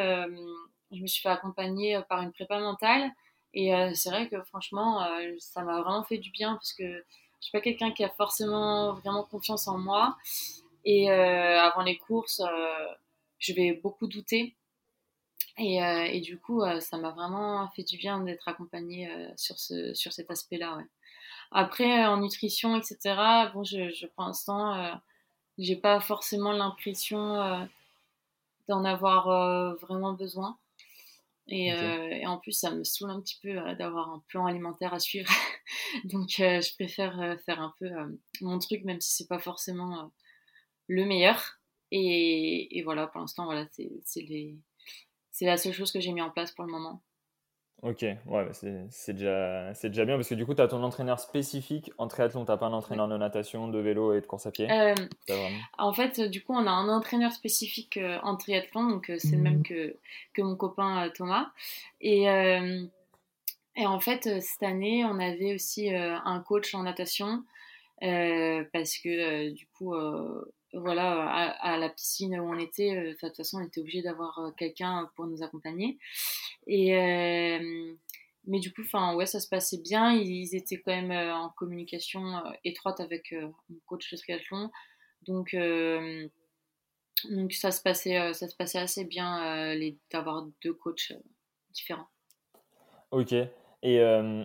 [0.92, 3.12] je me suis fait accompagner par une prépa mentale.
[3.54, 5.08] Et c'est vrai que franchement,
[5.40, 7.06] ça m'a vraiment fait du bien parce que
[7.46, 10.18] suis pas quelqu'un qui a forcément vraiment confiance en moi.
[10.84, 12.42] Et avant les courses,
[13.40, 14.56] je vais beaucoup douter.
[15.58, 20.14] Et, et du coup, ça m'a vraiment fait du bien d'être accompagnée sur, ce, sur
[20.14, 20.78] cet aspect-là.
[21.52, 23.16] Après, euh, en nutrition, etc.,
[23.54, 24.94] bon, je, je pour l'instant, euh,
[25.58, 27.66] j'ai pas forcément l'impression euh,
[28.68, 30.58] d'en avoir vraiment besoin.
[31.48, 35.00] Et, et, en plus, ça me saoule un petit peu d'avoir un plan alimentaire à
[35.00, 35.30] suivre.
[36.06, 37.90] Donc, je préfère faire un peu
[38.42, 40.12] mon truc, même si c'est pas forcément
[40.88, 41.60] le meilleur.
[41.92, 46.52] Et, et, voilà, pour l'instant, voilà, c'est la seule chose que j'ai mis en place
[46.52, 47.04] pour le moment.
[47.82, 48.50] Ok, ouais, bah,
[48.90, 52.46] c'est déjà, déjà bien parce que du coup, tu as ton entraîneur spécifique en triathlon,
[52.46, 54.72] tu n'as pas un entraîneur de natation, de vélo et de course à pied?
[54.72, 54.96] Euh,
[55.78, 59.36] En fait, du coup, on a un entraîneur spécifique euh, en triathlon, donc euh, c'est
[59.36, 59.64] le même mmh.
[59.64, 59.96] que,
[60.34, 61.52] que mon copain Thomas.
[62.02, 62.24] Et,
[63.76, 67.44] et en fait, cette année, on avait aussi un coach en natation
[68.00, 69.94] parce que du coup,
[70.76, 74.40] voilà, à, la piscine où on était, euh, de toute façon, on était obligé d'avoir
[74.40, 75.98] euh, quelqu'un pour nous accompagner.
[76.68, 77.94] Et, euh,
[78.46, 80.14] mais du coup, enfin, ouais, ça se passait bien.
[80.14, 83.34] Ils, étaient quand même en communication étroite avec
[83.70, 84.70] mon coach de triathlon.
[85.24, 85.56] Donc,
[87.32, 89.76] Donc ça se passait, ça se passait assez bien
[90.12, 91.14] d'avoir deux coachs
[91.72, 92.08] différents.
[93.10, 93.34] Ok.
[93.82, 94.00] Et,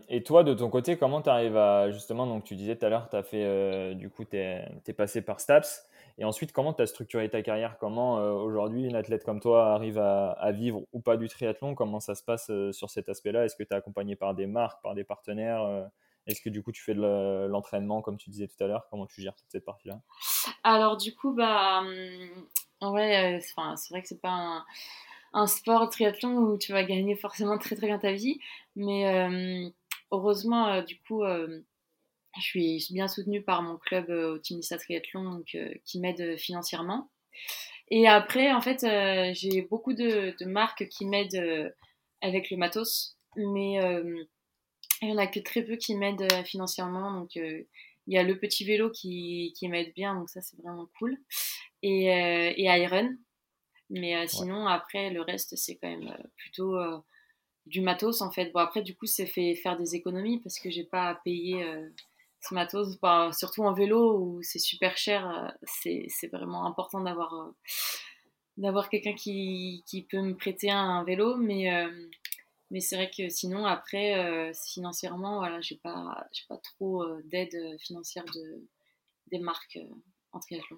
[0.09, 2.89] et, toi, de ton côté, comment tu arrives à justement, donc tu disais tout à
[2.89, 5.90] l'heure, tu as fait, du coup, tu es, passé par STAPS.
[6.21, 7.79] Et ensuite, comment tu as structuré ta carrière?
[7.79, 11.75] Comment euh, aujourd'hui une athlète comme toi arrive à, vivre ou pas du triathlon?
[11.75, 13.47] Comment ça se passe euh, sur cet aspect-là?
[13.47, 15.83] Est-ce que tu es accompagné par des marques, par des partenaires euh?
[16.27, 18.87] Est-ce que du coup tu fais de l'entraînement comme tu disais tout à l'heure?
[18.91, 20.03] Comment tu gères toute cette partie-là?
[20.63, 21.83] Alors du coup, bah,
[22.81, 23.55] en vrai, c'est
[23.91, 24.65] vrai que c'est pas un,
[25.33, 28.39] un, sport triathlon où tu vas gagner forcément très très bien ta vie,
[28.77, 29.33] mais
[30.13, 31.25] heureusement, du coup
[32.37, 36.37] je suis bien soutenue par mon club euh, Optimista Triathlon donc, euh, qui m'aide euh,
[36.37, 37.11] financièrement.
[37.93, 38.87] Et après, en fait,
[39.35, 41.75] j'ai beaucoup de, marques qui m'aident
[42.21, 43.81] avec le matos, mais
[45.03, 47.13] il n'y en a que très peu qui m'aident financièrement.
[47.13, 47.67] Donc, il
[48.07, 51.19] y a le petit vélo qui, qui m'aide bien, donc ça, c'est vraiment cool.
[51.83, 53.17] Et, et Iron.
[53.89, 56.79] Mais sinon, après, le reste, c'est quand même plutôt
[57.67, 58.53] du matos, en fait.
[58.53, 61.67] Bon, après, du coup, c'est fait faire des économies parce que j'ai pas à payer
[63.03, 67.51] bah, surtout en vélo où c'est super cher, euh, c'est vraiment important d'avoir euh,
[68.57, 71.91] d'avoir quelqu'un qui, qui, peut me prêter un, vélo, mais, euh,
[72.71, 78.69] mais c'est vrai que sinon, après, financièrement, voilà, j'ai pas, pas trop d'aide financière de,
[79.31, 79.79] des marques
[80.33, 80.77] en triathlon.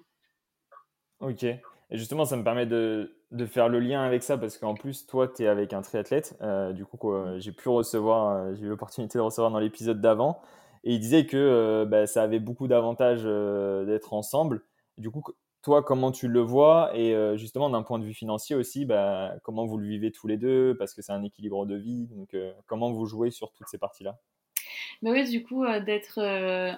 [1.19, 1.59] Ok, et
[1.91, 5.27] justement, ça me permet de, de faire le lien avec ça parce qu'en plus, toi,
[5.27, 6.37] tu es avec un triathlète.
[6.73, 10.41] du coup, j'ai pu recevoir, j'ai eu l'opportunité de recevoir dans l'épisode d'avant.
[10.83, 14.63] Et il disait que euh, bah, ça avait beaucoup d'avantages euh, d'être ensemble.
[14.97, 15.23] Du coup,
[15.61, 16.91] toi, comment tu le vois?
[16.93, 20.27] Et euh, justement, d'un point de vue financier aussi, bah, comment vous le vivez tous
[20.27, 20.75] les deux?
[20.77, 22.07] Parce que c'est un équilibre de vie.
[22.07, 22.35] Donc,
[22.67, 24.19] comment vous jouez sur toutes ces parties-là?
[25.01, 26.19] Bah oui, du coup, d'être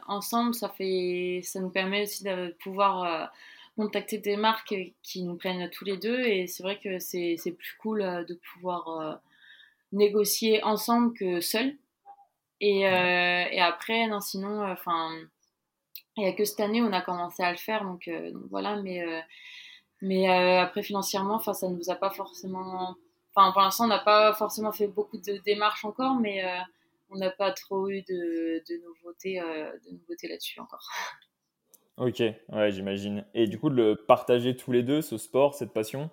[0.08, 3.32] ensemble, ça, fait, ça nous permet aussi de pouvoir
[3.76, 6.20] contacter des marques qui nous prennent tous les deux.
[6.22, 9.20] Et c'est vrai que c'est plus cool de pouvoir
[9.92, 11.76] négocier ensemble que seul.
[12.62, 15.12] Et, euh, et après, non, sinon, euh, enfin,
[16.18, 18.32] il n'y a que cette année où on a commencé à le faire, donc, euh,
[18.50, 19.04] voilà, mais,
[20.02, 20.28] mais
[20.60, 22.96] après, financièrement, enfin, ça ne nous a pas forcément.
[23.36, 26.44] Enfin, pour l'instant, on n'a pas forcément fait beaucoup de démarches encore, mais
[27.10, 30.88] on n'a pas trop eu de, de nouveautés, de nouveautés là-dessus encore.
[31.98, 33.26] Ok, ouais, j'imagine.
[33.34, 36.10] Et du coup, de le partager tous les deux, ce sport, cette passion,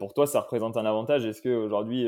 [0.00, 1.24] pour toi, ça représente un avantage?
[1.24, 2.04] Est-ce qu'aujourd'hui,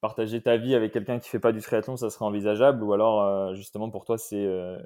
[0.00, 3.22] partager ta vie avec quelqu'un qui fait pas du triathlon, ça serait envisageable ou alors
[3.22, 4.78] euh, justement pour toi c'est euh,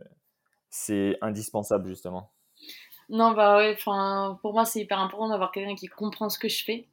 [0.71, 2.33] c'est indispensable justement?
[3.09, 6.49] Non bah ouais, enfin pour moi c'est hyper important d'avoir quelqu'un qui comprend ce que
[6.49, 6.89] je fais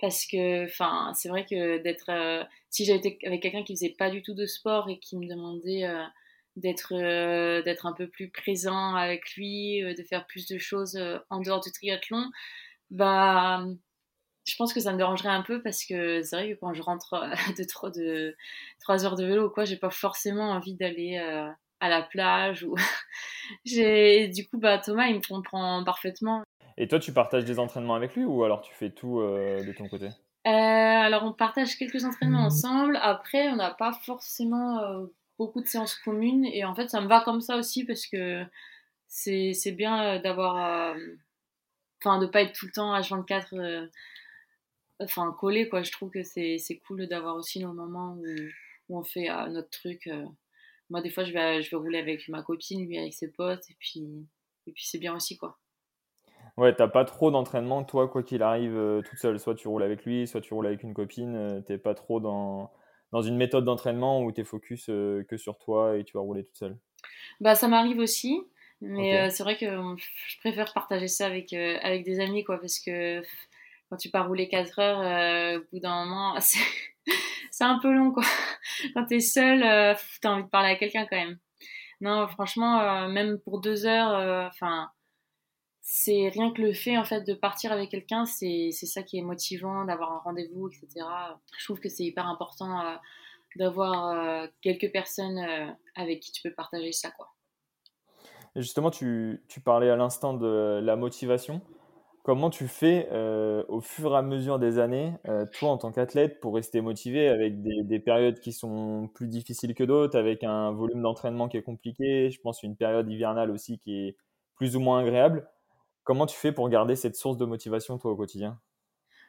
[0.00, 3.94] parce que enfin c'est vrai que d'être euh, si j'avais été avec quelqu'un qui faisait
[3.98, 5.84] pas du tout de sport et qui me demandait
[6.56, 6.94] d'être
[7.62, 10.98] d'être un peu plus présent avec lui, de faire plus de choses
[11.30, 12.30] en dehors du triathlon,
[12.90, 13.64] bah
[14.44, 16.82] je pense que ça me dérangerait un peu parce que c'est vrai que quand je
[16.82, 18.36] rentre euh, de trop de
[18.80, 21.48] 3 heures de vélo ou quoi, j'ai pas forcément envie d'aller euh,
[21.80, 22.74] à la plage ou
[23.64, 26.42] j'ai du coup bah Thomas il me comprend parfaitement.
[26.76, 29.72] Et toi tu partages des entraînements avec lui ou alors tu fais tout euh, de
[29.72, 30.08] ton côté?
[30.46, 32.98] Alors on partage quelques entraînements ensemble.
[33.00, 35.06] Après on n'a pas forcément
[35.38, 38.44] beaucoup de séances communes et en fait ça me va comme ça aussi parce que
[39.06, 40.94] c'est bien d'avoir
[42.02, 43.88] enfin de pas être tout le temps H24
[45.00, 45.82] enfin collé quoi.
[45.82, 48.24] Je trouve que c'est cool d'avoir aussi nos moments où,
[48.88, 50.06] où on fait euh, notre truc.
[50.06, 50.24] Euh.
[50.90, 53.68] Moi des fois je vais je vais rouler avec ma copine, lui avec ses potes
[53.70, 54.04] et puis
[54.66, 55.58] et puis c'est bien aussi quoi.
[56.56, 59.40] Ouais, t'as pas trop d'entraînement, toi, quoi qu'il arrive, euh, toute seule.
[59.40, 61.64] Soit tu roules avec lui, soit tu roules avec une copine.
[61.66, 62.70] t'es pas trop dans,
[63.10, 66.56] dans une méthode d'entraînement où t'es focus que sur toi et tu vas rouler toute
[66.56, 66.78] seule.
[67.40, 68.40] Bah, ça m'arrive aussi,
[68.80, 73.20] mais c'est vrai que je préfère partager ça avec, avec des amis, quoi, parce que
[73.94, 78.10] quand tu pars rouler 4 heures, euh, au bout d'un moment, c'est un peu long,
[78.10, 78.24] quoi.
[78.92, 81.38] Quand tu es seul, euh, tu as envie de parler à quelqu'un quand même.
[82.00, 84.90] Non, franchement, euh, même pour 2 heures, enfin,
[85.80, 89.22] c'est rien que le fait, en fait, de partir avec quelqu'un, c'est ça qui est
[89.22, 91.06] motivant, d'avoir un rendez-vous, etc.
[91.56, 92.98] Je trouve que c'est hyper important
[93.54, 95.38] d'avoir quelques personnes
[95.94, 97.30] avec qui tu peux partager ça, quoi.
[98.56, 101.60] Justement, tu, tu parlais à l'instant de la motivation.
[102.24, 105.92] Comment tu fais euh, au fur et à mesure des années, euh, toi en tant
[105.92, 110.72] qu'athlète, pour rester motivé avec des, périodes qui sont plus difficiles que d'autres, avec un
[110.72, 114.16] volume d'entraînement qui est compliqué, je pense une période hivernale aussi qui est
[114.54, 115.46] plus ou moins agréable.
[116.02, 118.58] Comment tu fais pour garder cette source de motivation toi au quotidien?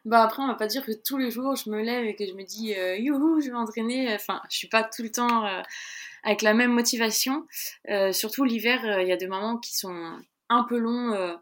[0.06, 2.26] Bah après, on va pas dire que tous les jours je me lève et que
[2.26, 4.16] je me dis euh, youhou, je vais entraîner.
[4.16, 5.44] Enfin, je suis pas tout le temps
[6.24, 7.46] avec la même motivation.
[8.14, 11.38] surtout l'hiver, il y a des moments qui sont un peu longs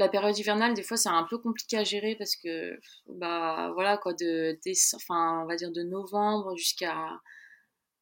[0.00, 3.96] la période hivernale, des fois, c'est un peu compliqué à gérer parce que, bah, voilà,
[3.98, 4.58] quoi, de,
[4.94, 7.20] enfin, on va dire de novembre jusqu'à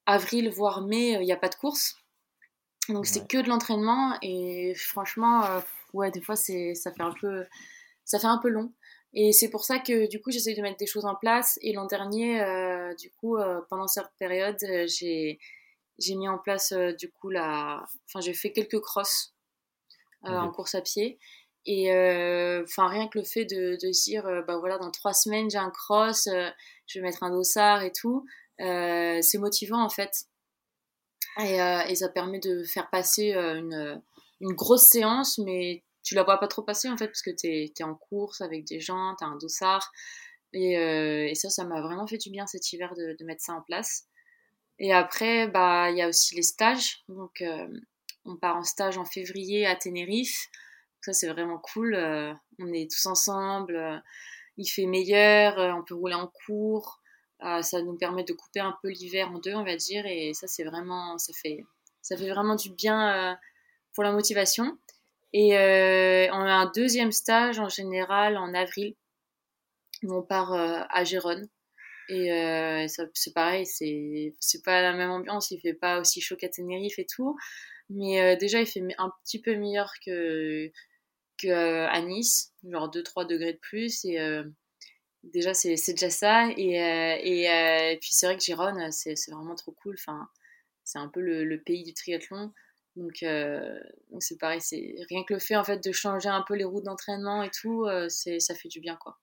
[0.07, 1.97] avril, voire mai, il n'y a pas de course.
[2.89, 5.43] Donc, c'est que de l'entraînement et franchement,
[5.93, 7.45] ouais, des fois, c'est, ça fait un peu,
[8.05, 8.73] ça fait un peu long.
[9.15, 11.59] Et c'est pour ça que du coup j'essaye de mettre des choses en place.
[11.63, 15.39] Et l'an dernier, euh, du coup, euh, pendant cette période, euh, j'ai
[15.99, 19.35] j'ai mis en place du coup la, enfin j'ai fait quelques crosses
[20.23, 21.19] en course à pied.
[21.71, 21.91] Et
[22.65, 25.71] enfin rien que le fait de, de dire, bah voilà, dans trois semaines j'ai un
[25.71, 26.27] cross,
[26.87, 28.25] je vais mettre un dossard et tout,
[28.59, 30.25] c'est motivant en fait.
[31.41, 34.01] Et, et, ça permet de faire passer une,
[34.41, 37.47] une grosse séance, mais tu la vois pas trop passer en fait parce que tu
[37.47, 39.93] es, en course avec des gens, tu as un dossard.
[40.55, 43.43] Et, euh, et ça, ça m'a vraiment fait du bien cet hiver de, de, mettre
[43.43, 44.07] ça en place.
[44.79, 47.03] Et après, bah, il y a aussi les stages.
[47.09, 47.69] Donc, euh,
[48.25, 50.49] on part en stage en février à Tenerife.
[51.01, 51.95] Ça, c'est vraiment cool.
[51.95, 54.03] Euh, on est tous ensemble.
[54.57, 55.59] il fait meilleur.
[55.77, 57.01] on peut rouler en cours.
[57.41, 60.07] ça nous permet de couper un peu l'hiver en deux, on va dire.
[60.07, 61.65] Et ça, c'est vraiment, ça fait,
[62.03, 63.39] ça fait vraiment du bien
[63.95, 64.79] pour la motivation.
[65.33, 68.95] Et euh, on a un deuxième stage en général en avril
[70.03, 71.49] où on part euh, à Gérone.
[72.09, 76.49] Et euh, c'est pareil, c'est pas la même ambiance, il fait pas aussi chaud qu'à
[76.49, 77.37] Tenerife et tout,
[77.91, 80.71] mais déjà il fait un petit peu meilleur que
[81.39, 84.19] que à Nice, genre 2-3 degrés de plus et
[85.23, 89.97] déjà c'est déjà ça et et, puis c'est vrai que Gérone c'est vraiment trop cool,
[89.99, 90.29] enfin
[90.85, 92.53] c'est un peu le, le pays du triathlon.
[93.23, 96.55] Euh, donc, c'est pareil, c'est rien que le fait en fait de changer un peu
[96.55, 99.19] les routes d'entraînement et tout, euh, c'est ça fait du bien quoi.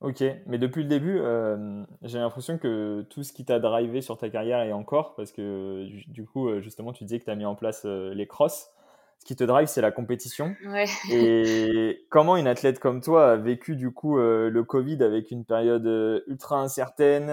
[0.00, 4.16] Ok, mais depuis le début, euh, j'ai l'impression que tout ce qui t'a drivé sur
[4.16, 7.46] ta carrière est encore, parce que du coup, justement, tu disais que tu as mis
[7.46, 8.70] en place les crosses.
[9.18, 10.54] Ce qui te drive, c'est la compétition.
[10.64, 10.84] Ouais.
[11.10, 16.22] Et comment une athlète comme toi a vécu du coup le Covid avec une période
[16.28, 17.26] ultra incertaine,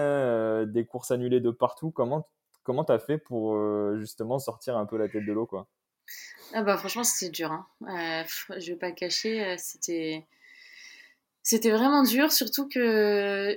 [0.64, 1.92] des courses annulées de partout?
[1.92, 2.26] Comment
[2.66, 5.68] Comment tu as fait pour euh, justement sortir un peu la tête de l'eau quoi?
[6.52, 7.64] Ah bah franchement c'était dur hein.
[7.82, 10.26] Euh, je vais pas cacher euh, c'était
[11.46, 13.56] c'était vraiment dur surtout que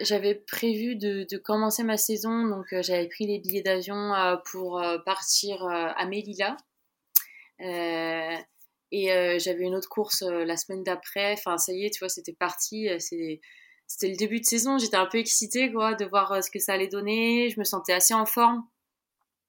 [0.00, 2.46] j'avais prévu de, commencer ma saison.
[2.48, 4.12] Donc j'avais pris les billets d'avion
[4.50, 6.56] pour partir à Melilla.
[7.60, 11.34] Et j'avais une autre course la semaine d'après.
[11.34, 12.88] Enfin ça y est tu vois c'était parti.
[13.88, 16.58] C'était le début de saison, j'étais un peu excitée quoi, de voir euh, ce que
[16.58, 17.48] ça allait donner.
[17.48, 18.64] Je me sentais assez en forme.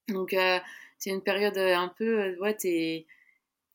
[0.08, 0.60] Donc euh,
[0.98, 3.06] c'est une période euh, un peu, ouais, t'es,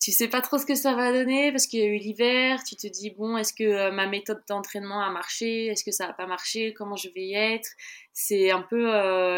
[0.05, 2.63] tu sais pas trop ce que ça va donner parce qu'il y a eu l'hiver.
[2.65, 5.67] Tu te dis bon, est-ce que ma méthode d'entraînement a marché?
[5.67, 6.75] Est-ce que ça a pas marché?
[6.75, 7.69] Comment je vais y être?
[8.13, 8.85] C'est un peu,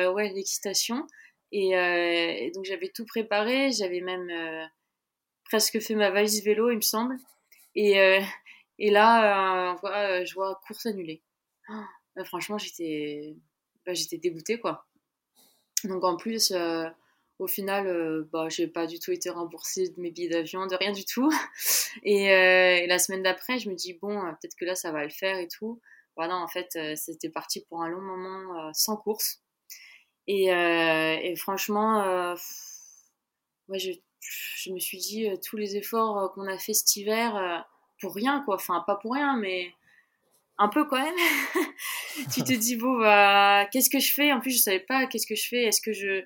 [0.08, 1.06] ouais, l'excitation.
[1.52, 3.70] Et, et, donc j'avais tout préparé.
[3.72, 4.30] J'avais même
[5.44, 7.16] presque fait ma valise vélo, il me semble.
[7.76, 8.20] Et
[8.78, 11.22] et là, euh, euh, je vois course annulée.
[11.68, 13.34] Oh, franchement, j'étais
[13.86, 14.86] bah, dégoûtée, quoi.
[15.84, 16.88] Donc en plus, euh,
[17.38, 20.92] au final, bah, j'ai pas du tout été remboursée de mes billets d'avion, de rien
[20.92, 21.30] du tout.
[22.02, 25.38] Et, la semaine d'après, je me dis, bon, peut-être que là, ça va le faire
[25.38, 25.80] et tout.
[26.16, 29.42] Voilà, en fait, c'était parti pour un long moment sans course.
[30.26, 32.34] Et, et franchement,
[33.68, 37.66] ouais, je, je, me suis dit, tous les efforts qu'on a fait cet hiver
[38.00, 38.56] pour rien, quoi.
[38.56, 39.72] Enfin, pas pour rien, mais
[40.58, 41.14] un peu quand même.
[42.32, 44.32] tu te dis, bon, bah, qu'est-ce que je fais?
[44.32, 45.64] En plus, je savais pas qu'est-ce que je fais?
[45.64, 46.24] Est-ce que je.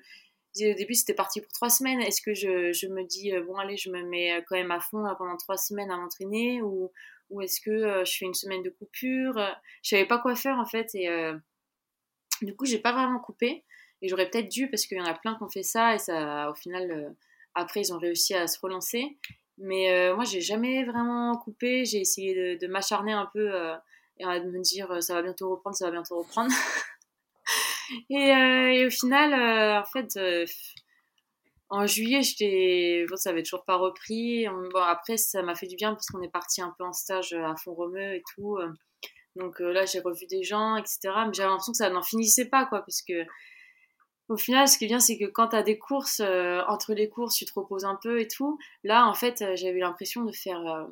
[0.59, 2.01] Au début, c'était parti pour trois semaines.
[2.01, 4.71] Est-ce que je, je, me dis, euh, bon, allez, je me mets euh, quand même
[4.71, 6.91] à fond pendant trois semaines à m'entraîner Ou,
[7.29, 9.35] ou est-ce que euh, je fais une semaine de coupure
[9.81, 10.93] Je savais pas quoi faire, en fait.
[10.93, 11.07] Et
[12.41, 13.63] du coup, j'ai pas vraiment coupé.
[14.01, 15.95] Et j'aurais peut-être dû, parce qu'il y en a plein qui ont fait ça.
[15.95, 17.15] Et ça, au final,
[17.55, 19.17] après, ils ont réussi à se relancer.
[19.57, 21.85] Mais euh, moi, j'ai jamais vraiment coupé.
[21.85, 23.51] J'ai essayé de, m'acharner un peu
[24.17, 26.51] et de me dire ça va bientôt reprendre, ça va bientôt reprendre.
[28.09, 29.33] et, au final,
[29.79, 30.19] en fait,
[31.69, 34.45] en juillet, j'étais, bon, ça avait toujours pas repris.
[34.47, 37.33] Bon, après, ça m'a fait du bien parce qu'on est parti un peu en stage
[37.33, 38.57] à Font-Romeu et tout.
[39.35, 40.99] Donc là, j'ai revu des gens, etc.
[41.27, 43.25] Mais j'avais l'impression que ça n'en finissait pas, quoi, parce que
[44.31, 46.93] au final, ce qui est bien, c'est que quand tu as des courses, euh, entre
[46.93, 48.57] les courses, tu te reposes un peu et tout.
[48.83, 50.85] Là, en fait, euh, j'avais l'impression de faire euh,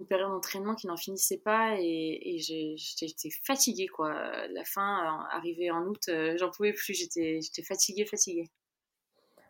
[0.00, 4.12] une période d'entraînement qui n'en finissait pas et, j'étais fatiguée, quoi.
[4.48, 8.50] La fin, arrivée en août, j'en pouvais plus, j'étais fatiguée, fatiguée.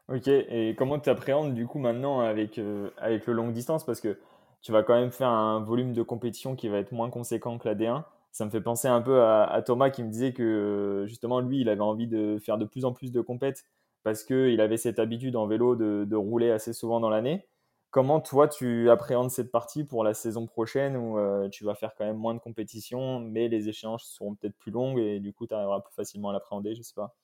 [0.08, 2.60] Ok, et comment tu appréhendes du coup maintenant avec,
[2.98, 3.86] avec le longue distance?
[3.86, 4.18] Parce que
[4.60, 7.68] tu vas quand même faire un volume de compétition qui va être moins conséquent que
[7.68, 11.40] la D1 ça me fait penser un peu à, Thomas qui me disait que justement
[11.40, 13.64] lui, il avait envie de faire de plus en plus de compètes
[14.02, 17.46] parce qu'il avait cette habitude en vélo de, rouler assez souvent dans l'année.
[17.90, 22.04] Comment toi tu appréhendes cette partie pour la saison prochaine où tu vas faire quand
[22.04, 25.54] même moins de compétition, mais les échéances seront peut-être plus longues et du coup tu
[25.54, 27.16] arriveras plus facilement à l'appréhender, je sais pas.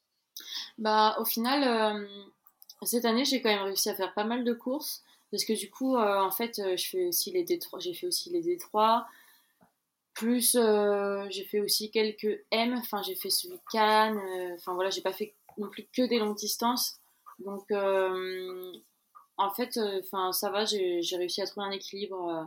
[0.79, 2.09] Bah au final,
[2.83, 5.71] cette année j'ai quand même réussi à faire pas mal de courses parce que du
[5.71, 9.05] coup en fait je fais aussi les D3, j'ai fait aussi les D3.
[10.14, 10.59] Plus
[11.29, 14.19] j'ai fait aussi quelques M, enfin j'ai fait celui Cannes,
[14.55, 16.99] enfin voilà, j'ai pas fait non plus que des longues distances.
[17.39, 17.71] Donc
[19.39, 22.45] en fait, euh, enfin, ça va, j'ai réussi à trouver un équilibre euh,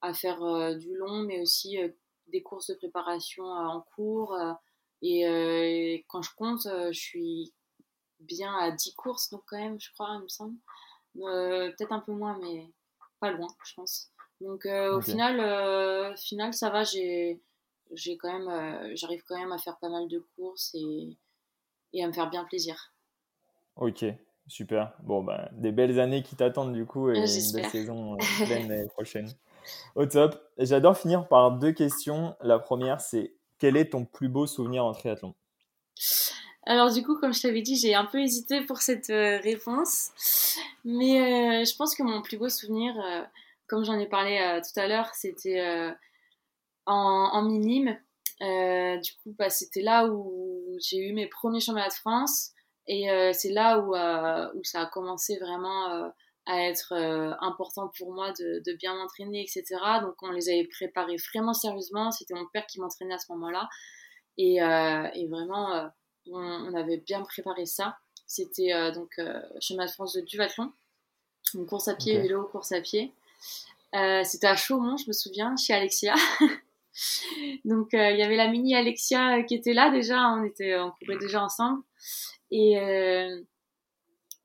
[0.00, 1.78] à faire euh, du long, mais aussi
[2.28, 4.36] des courses de préparation en cours.
[5.02, 7.52] et quand je compte, je suis
[8.20, 10.56] bien à 10 courses, donc quand même, je crois, il me semble.
[11.14, 12.70] Peut-être un peu moins, mais
[13.18, 14.10] pas loin, je pense.
[14.40, 17.40] Donc au final, final, ça va, j'ai
[18.18, 21.18] quand même, j'arrive quand même à faire pas mal de courses et,
[21.92, 22.94] et à me faire bien plaisir.
[23.76, 24.04] Ok,
[24.50, 24.92] Super.
[25.04, 28.68] Bon, ben, des belles années qui t'attendent du coup et une belle saison euh, pleine
[28.68, 29.28] l'année prochaine.
[29.94, 30.42] Au top.
[30.58, 32.34] J'adore finir par deux questions.
[32.40, 35.36] La première, c'est quel est ton plus beau souvenir en triathlon?
[36.66, 40.10] Alors du coup, comme je t'avais dit, j'ai un peu hésité pour cette euh, réponse.
[40.84, 42.94] Mais euh, je pense que mon plus beau souvenir,
[43.68, 45.94] comme j'en ai parlé tout à l'heure, c'était
[46.86, 47.96] en, en, minime.
[48.40, 52.52] du coup, bah, c'était là où j'ai eu mes premiers championnats de France.
[52.86, 56.08] Et euh, c'est là où, euh, où ça a commencé vraiment euh,
[56.46, 56.92] à être
[57.40, 59.80] important pour moi de, de bien m'entraîner, etc.
[60.00, 62.10] Donc on les avait préparés vraiment sérieusement.
[62.10, 63.68] C'était mon père qui m'entraînait à ce moment-là.
[64.36, 65.90] Et, et vraiment,
[66.26, 67.98] on, avait bien préparé ça.
[68.26, 69.20] C'était donc
[69.60, 70.72] chemin de France de Duvathlon,
[71.54, 73.12] une course à pied, vélo, course à pied.
[73.92, 76.14] C'était à Chaumont, je me souviens, chez Alexia.
[77.64, 81.18] donc il y avait la mini Alexia qui était là déjà, on était on courait
[81.18, 81.82] déjà ensemble.
[82.50, 83.40] Et, euh,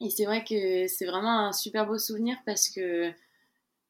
[0.01, 3.11] et c'est vrai que c'est vraiment un super beau souvenir parce que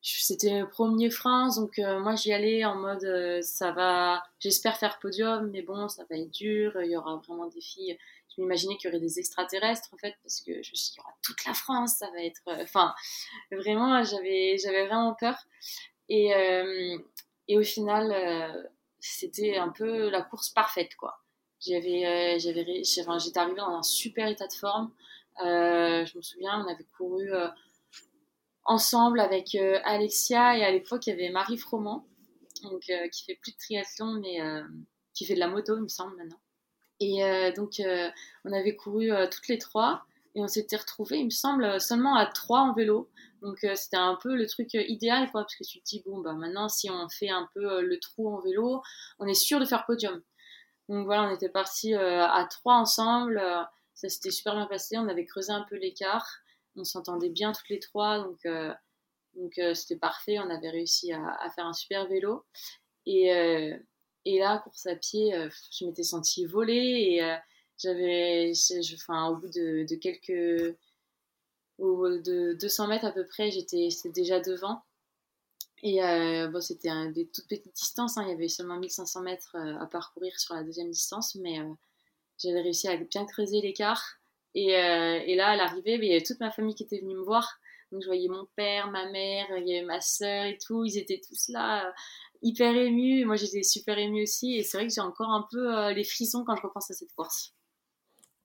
[0.02, 4.78] c'était le premier France, donc euh, moi j'y allais en mode euh, ça va, j'espère
[4.78, 7.98] faire podium, mais bon, ça va être dur, il y aura vraiment des filles.
[8.30, 11.00] Je m'imaginais qu'il y aurait des extraterrestres en fait, parce que je suis il y
[11.00, 12.42] aura toute la France, ça va être.
[12.46, 12.94] Enfin,
[13.50, 15.38] vraiment, j'avais, j'avais vraiment peur.
[16.10, 16.32] Et,
[17.48, 18.70] et au final,
[19.00, 21.20] c'était un peu la course parfaite, quoi.
[21.66, 24.92] J'avais, euh, j'avais, j'étais arrivée dans un super état de forme.
[25.44, 27.48] Euh, je me souviens, on avait couru euh,
[28.66, 32.08] ensemble avec Alexia et à l'époque il y avait Marie Froment,
[32.64, 34.40] donc qui fait plus de triathlon mais
[35.14, 36.40] qui fait de la moto, il me semble maintenant.
[37.00, 37.22] Et
[37.56, 37.80] donc
[38.44, 42.26] on avait couru toutes les trois et on s'était retrouvés, il me semble, seulement à
[42.26, 43.08] trois en vélo.
[43.46, 46.34] Donc c'était un peu le truc idéal, quoi, parce que tu te dis, bon, bah
[46.34, 48.82] maintenant, si on fait un peu le trou en vélo,
[49.20, 50.20] on est sûr de faire podium.
[50.90, 53.38] Donc voilà, on était partis euh, à trois ensemble.
[53.38, 54.98] Euh, ça s'était super bien passé.
[54.98, 56.28] On avait creusé un peu l'écart.
[56.76, 58.20] On s'entendait bien toutes les trois.
[58.20, 58.74] Donc, euh,
[59.36, 60.40] donc c'était parfait.
[60.40, 62.46] On avait réussi à, faire un super vélo.
[63.06, 63.28] Et,
[64.26, 65.34] et là, course à pied,
[65.72, 66.74] je m'étais sentie voler.
[66.74, 67.38] Et
[67.78, 68.52] j'avais,
[68.96, 70.78] enfin, au bout de quelques.
[71.80, 74.82] De 200 mètres à peu près, j'étais déjà devant.
[75.84, 78.24] Et euh, bon, c'était des toutes petites distances, hein.
[78.26, 81.74] il y avait seulement 1500 mètres euh, à parcourir sur la deuxième distance, mais euh,
[82.40, 84.04] j'avais réussi à bien creuser l'écart.
[84.56, 87.24] Et, et, là, à l'arrivée, il y avait toute ma famille qui était venue me
[87.24, 87.60] voir.
[87.92, 90.98] Donc je voyais mon père, ma mère, il y avait ma soeur et tout, ils
[90.98, 91.94] étaient tous là,
[92.42, 93.26] hyper émus.
[93.26, 96.46] Moi j'étais super émue aussi, et c'est vrai que j'ai encore un peu les frissons
[96.46, 97.54] quand je repense à cette course.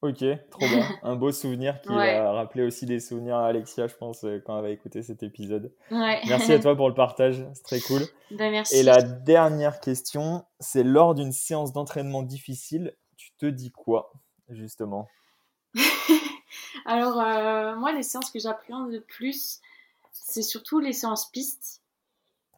[0.02, 0.88] Ok, trop bien.
[1.02, 4.56] Un beau souvenir qui va rappeler aussi des souvenirs à Alexia, je pense, euh, quand
[4.56, 5.74] elle va écouter cet épisode.
[5.90, 8.00] Merci à toi pour le partage, c'est très cool.
[8.30, 8.76] Ben, merci.
[8.76, 14.10] Et la dernière question, c'est lors d'une séance d'entraînement difficile, tu te dis quoi,
[14.48, 15.06] justement?
[16.86, 19.60] Alors, euh, moi, les séances que j'appréhende le plus,
[20.12, 21.82] c'est surtout les séances pistes.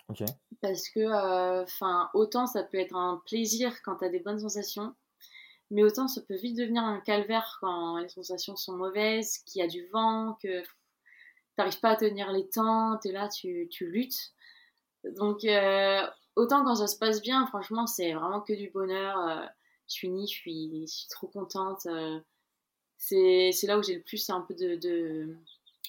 [0.09, 0.23] Ok.
[0.61, 4.39] Parce que, euh, enfin, autant ça peut être un plaisir quand tu as des bonnes
[4.39, 4.95] sensations
[5.73, 9.65] mais autant ça peut vite devenir un calvaire quand les sensations sont mauvaises, qu'il y
[9.65, 10.69] a du vent, que tu
[11.59, 14.35] n'arrives pas à tenir les temps, tu es là, tu, tu luttes.
[15.17, 16.07] Donc, euh,
[16.37, 19.19] autant quand ça se passe bien, franchement, c'est vraiment que du bonheur.
[19.19, 19.47] Euh,
[19.89, 21.87] je suis, je suis trop contente.
[21.87, 22.21] Euh,
[22.99, 25.37] c'est là où j'ai le plus un peu de,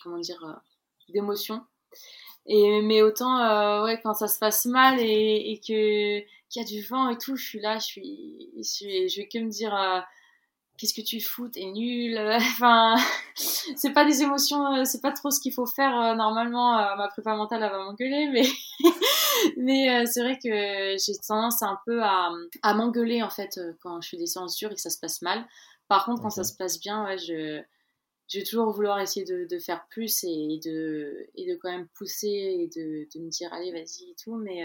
[0.01, 0.61] comment dire,
[1.09, 1.61] d'émotion.
[2.45, 6.23] Et, mais autant, ouais, quand ça se passe mal et que
[6.53, 9.27] qu'il y a du vent et tout, je suis là, je suis, je, je vais
[9.27, 9.99] que me dire euh,
[10.77, 12.17] qu'est-ce que tu fous, t'es nul.
[12.37, 12.95] enfin,
[13.35, 16.73] c'est pas des émotions, euh, c'est pas trop ce qu'il faut faire euh, normalement.
[16.95, 18.43] ma prépa mentale elle va m'engueuler, mais
[19.57, 22.29] mais c'est vrai que j'ai tendance un peu à,
[22.61, 25.21] à m'engueuler en fait quand je fais des séances dures et que ça se passe
[25.21, 25.45] mal.
[25.87, 27.61] Par contre, quand ça se passe bien, ouais, je
[28.29, 32.27] je vais toujours vouloir essayer de, faire plus et de, et de quand même pousser
[32.27, 34.63] et de, de me dire allez vas-y et tout mais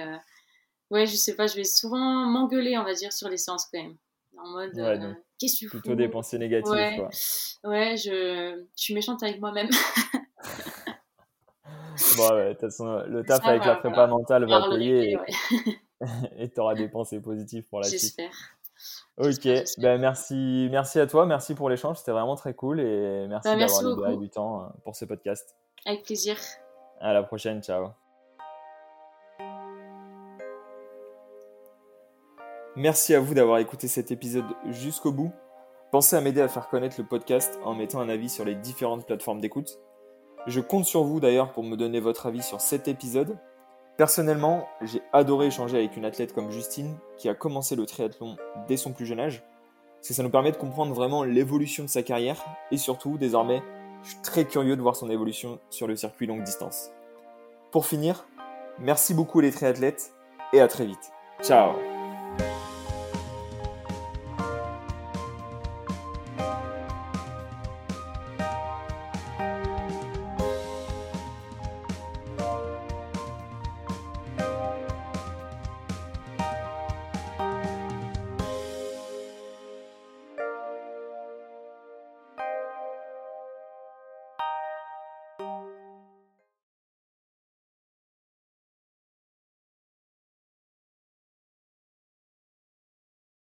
[0.90, 3.82] ouais je sais pas je vais souvent m'engueuler on va dire sur les séances quand
[3.82, 3.96] même.
[4.36, 7.10] En mode qu'est-ce que tu plutôt des pensées négatives ouais, quoi.
[7.70, 9.68] ouais je, je suis méchante avec moi-même.
[12.16, 15.18] Bon ouais, de toute façon le taf avec la prépa mentale va payer
[16.36, 18.00] et tu auras des pensées positives pour la suite.
[18.00, 18.30] J'espère.
[19.16, 23.48] Ok, ben, merci, merci à toi, merci pour l'échange, c'était vraiment très cool et merci,
[23.48, 25.56] bah, d'avoir libéré du temps euh, pour ce podcast.
[25.84, 26.36] Avec plaisir.
[27.00, 27.88] À la prochaine, ciao.
[32.78, 35.32] Merci à vous d'avoir écouté cet épisode jusqu'au bout.
[35.90, 39.04] Pensez à m'aider à faire connaître le podcast en mettant un avis sur les différentes
[39.04, 39.80] plateformes d'écoute.
[40.46, 43.36] Je compte sur vous d'ailleurs pour me donner votre avis sur cet épisode
[43.96, 48.36] Personnellement, j'ai adoré échanger avec une athlète comme Justine qui a commencé le triathlon
[48.68, 49.42] dès son plus jeune âge,
[49.96, 53.60] parce que ça nous permet de comprendre vraiment l'évolution de sa carrière et surtout, désormais,
[54.04, 56.92] je suis très curieux de voir son évolution sur le circuit longue distance.
[57.72, 58.28] Pour finir,
[58.78, 60.12] merci beaucoup les triathlètes
[60.52, 61.10] et à très vite.
[61.42, 61.97] Ciao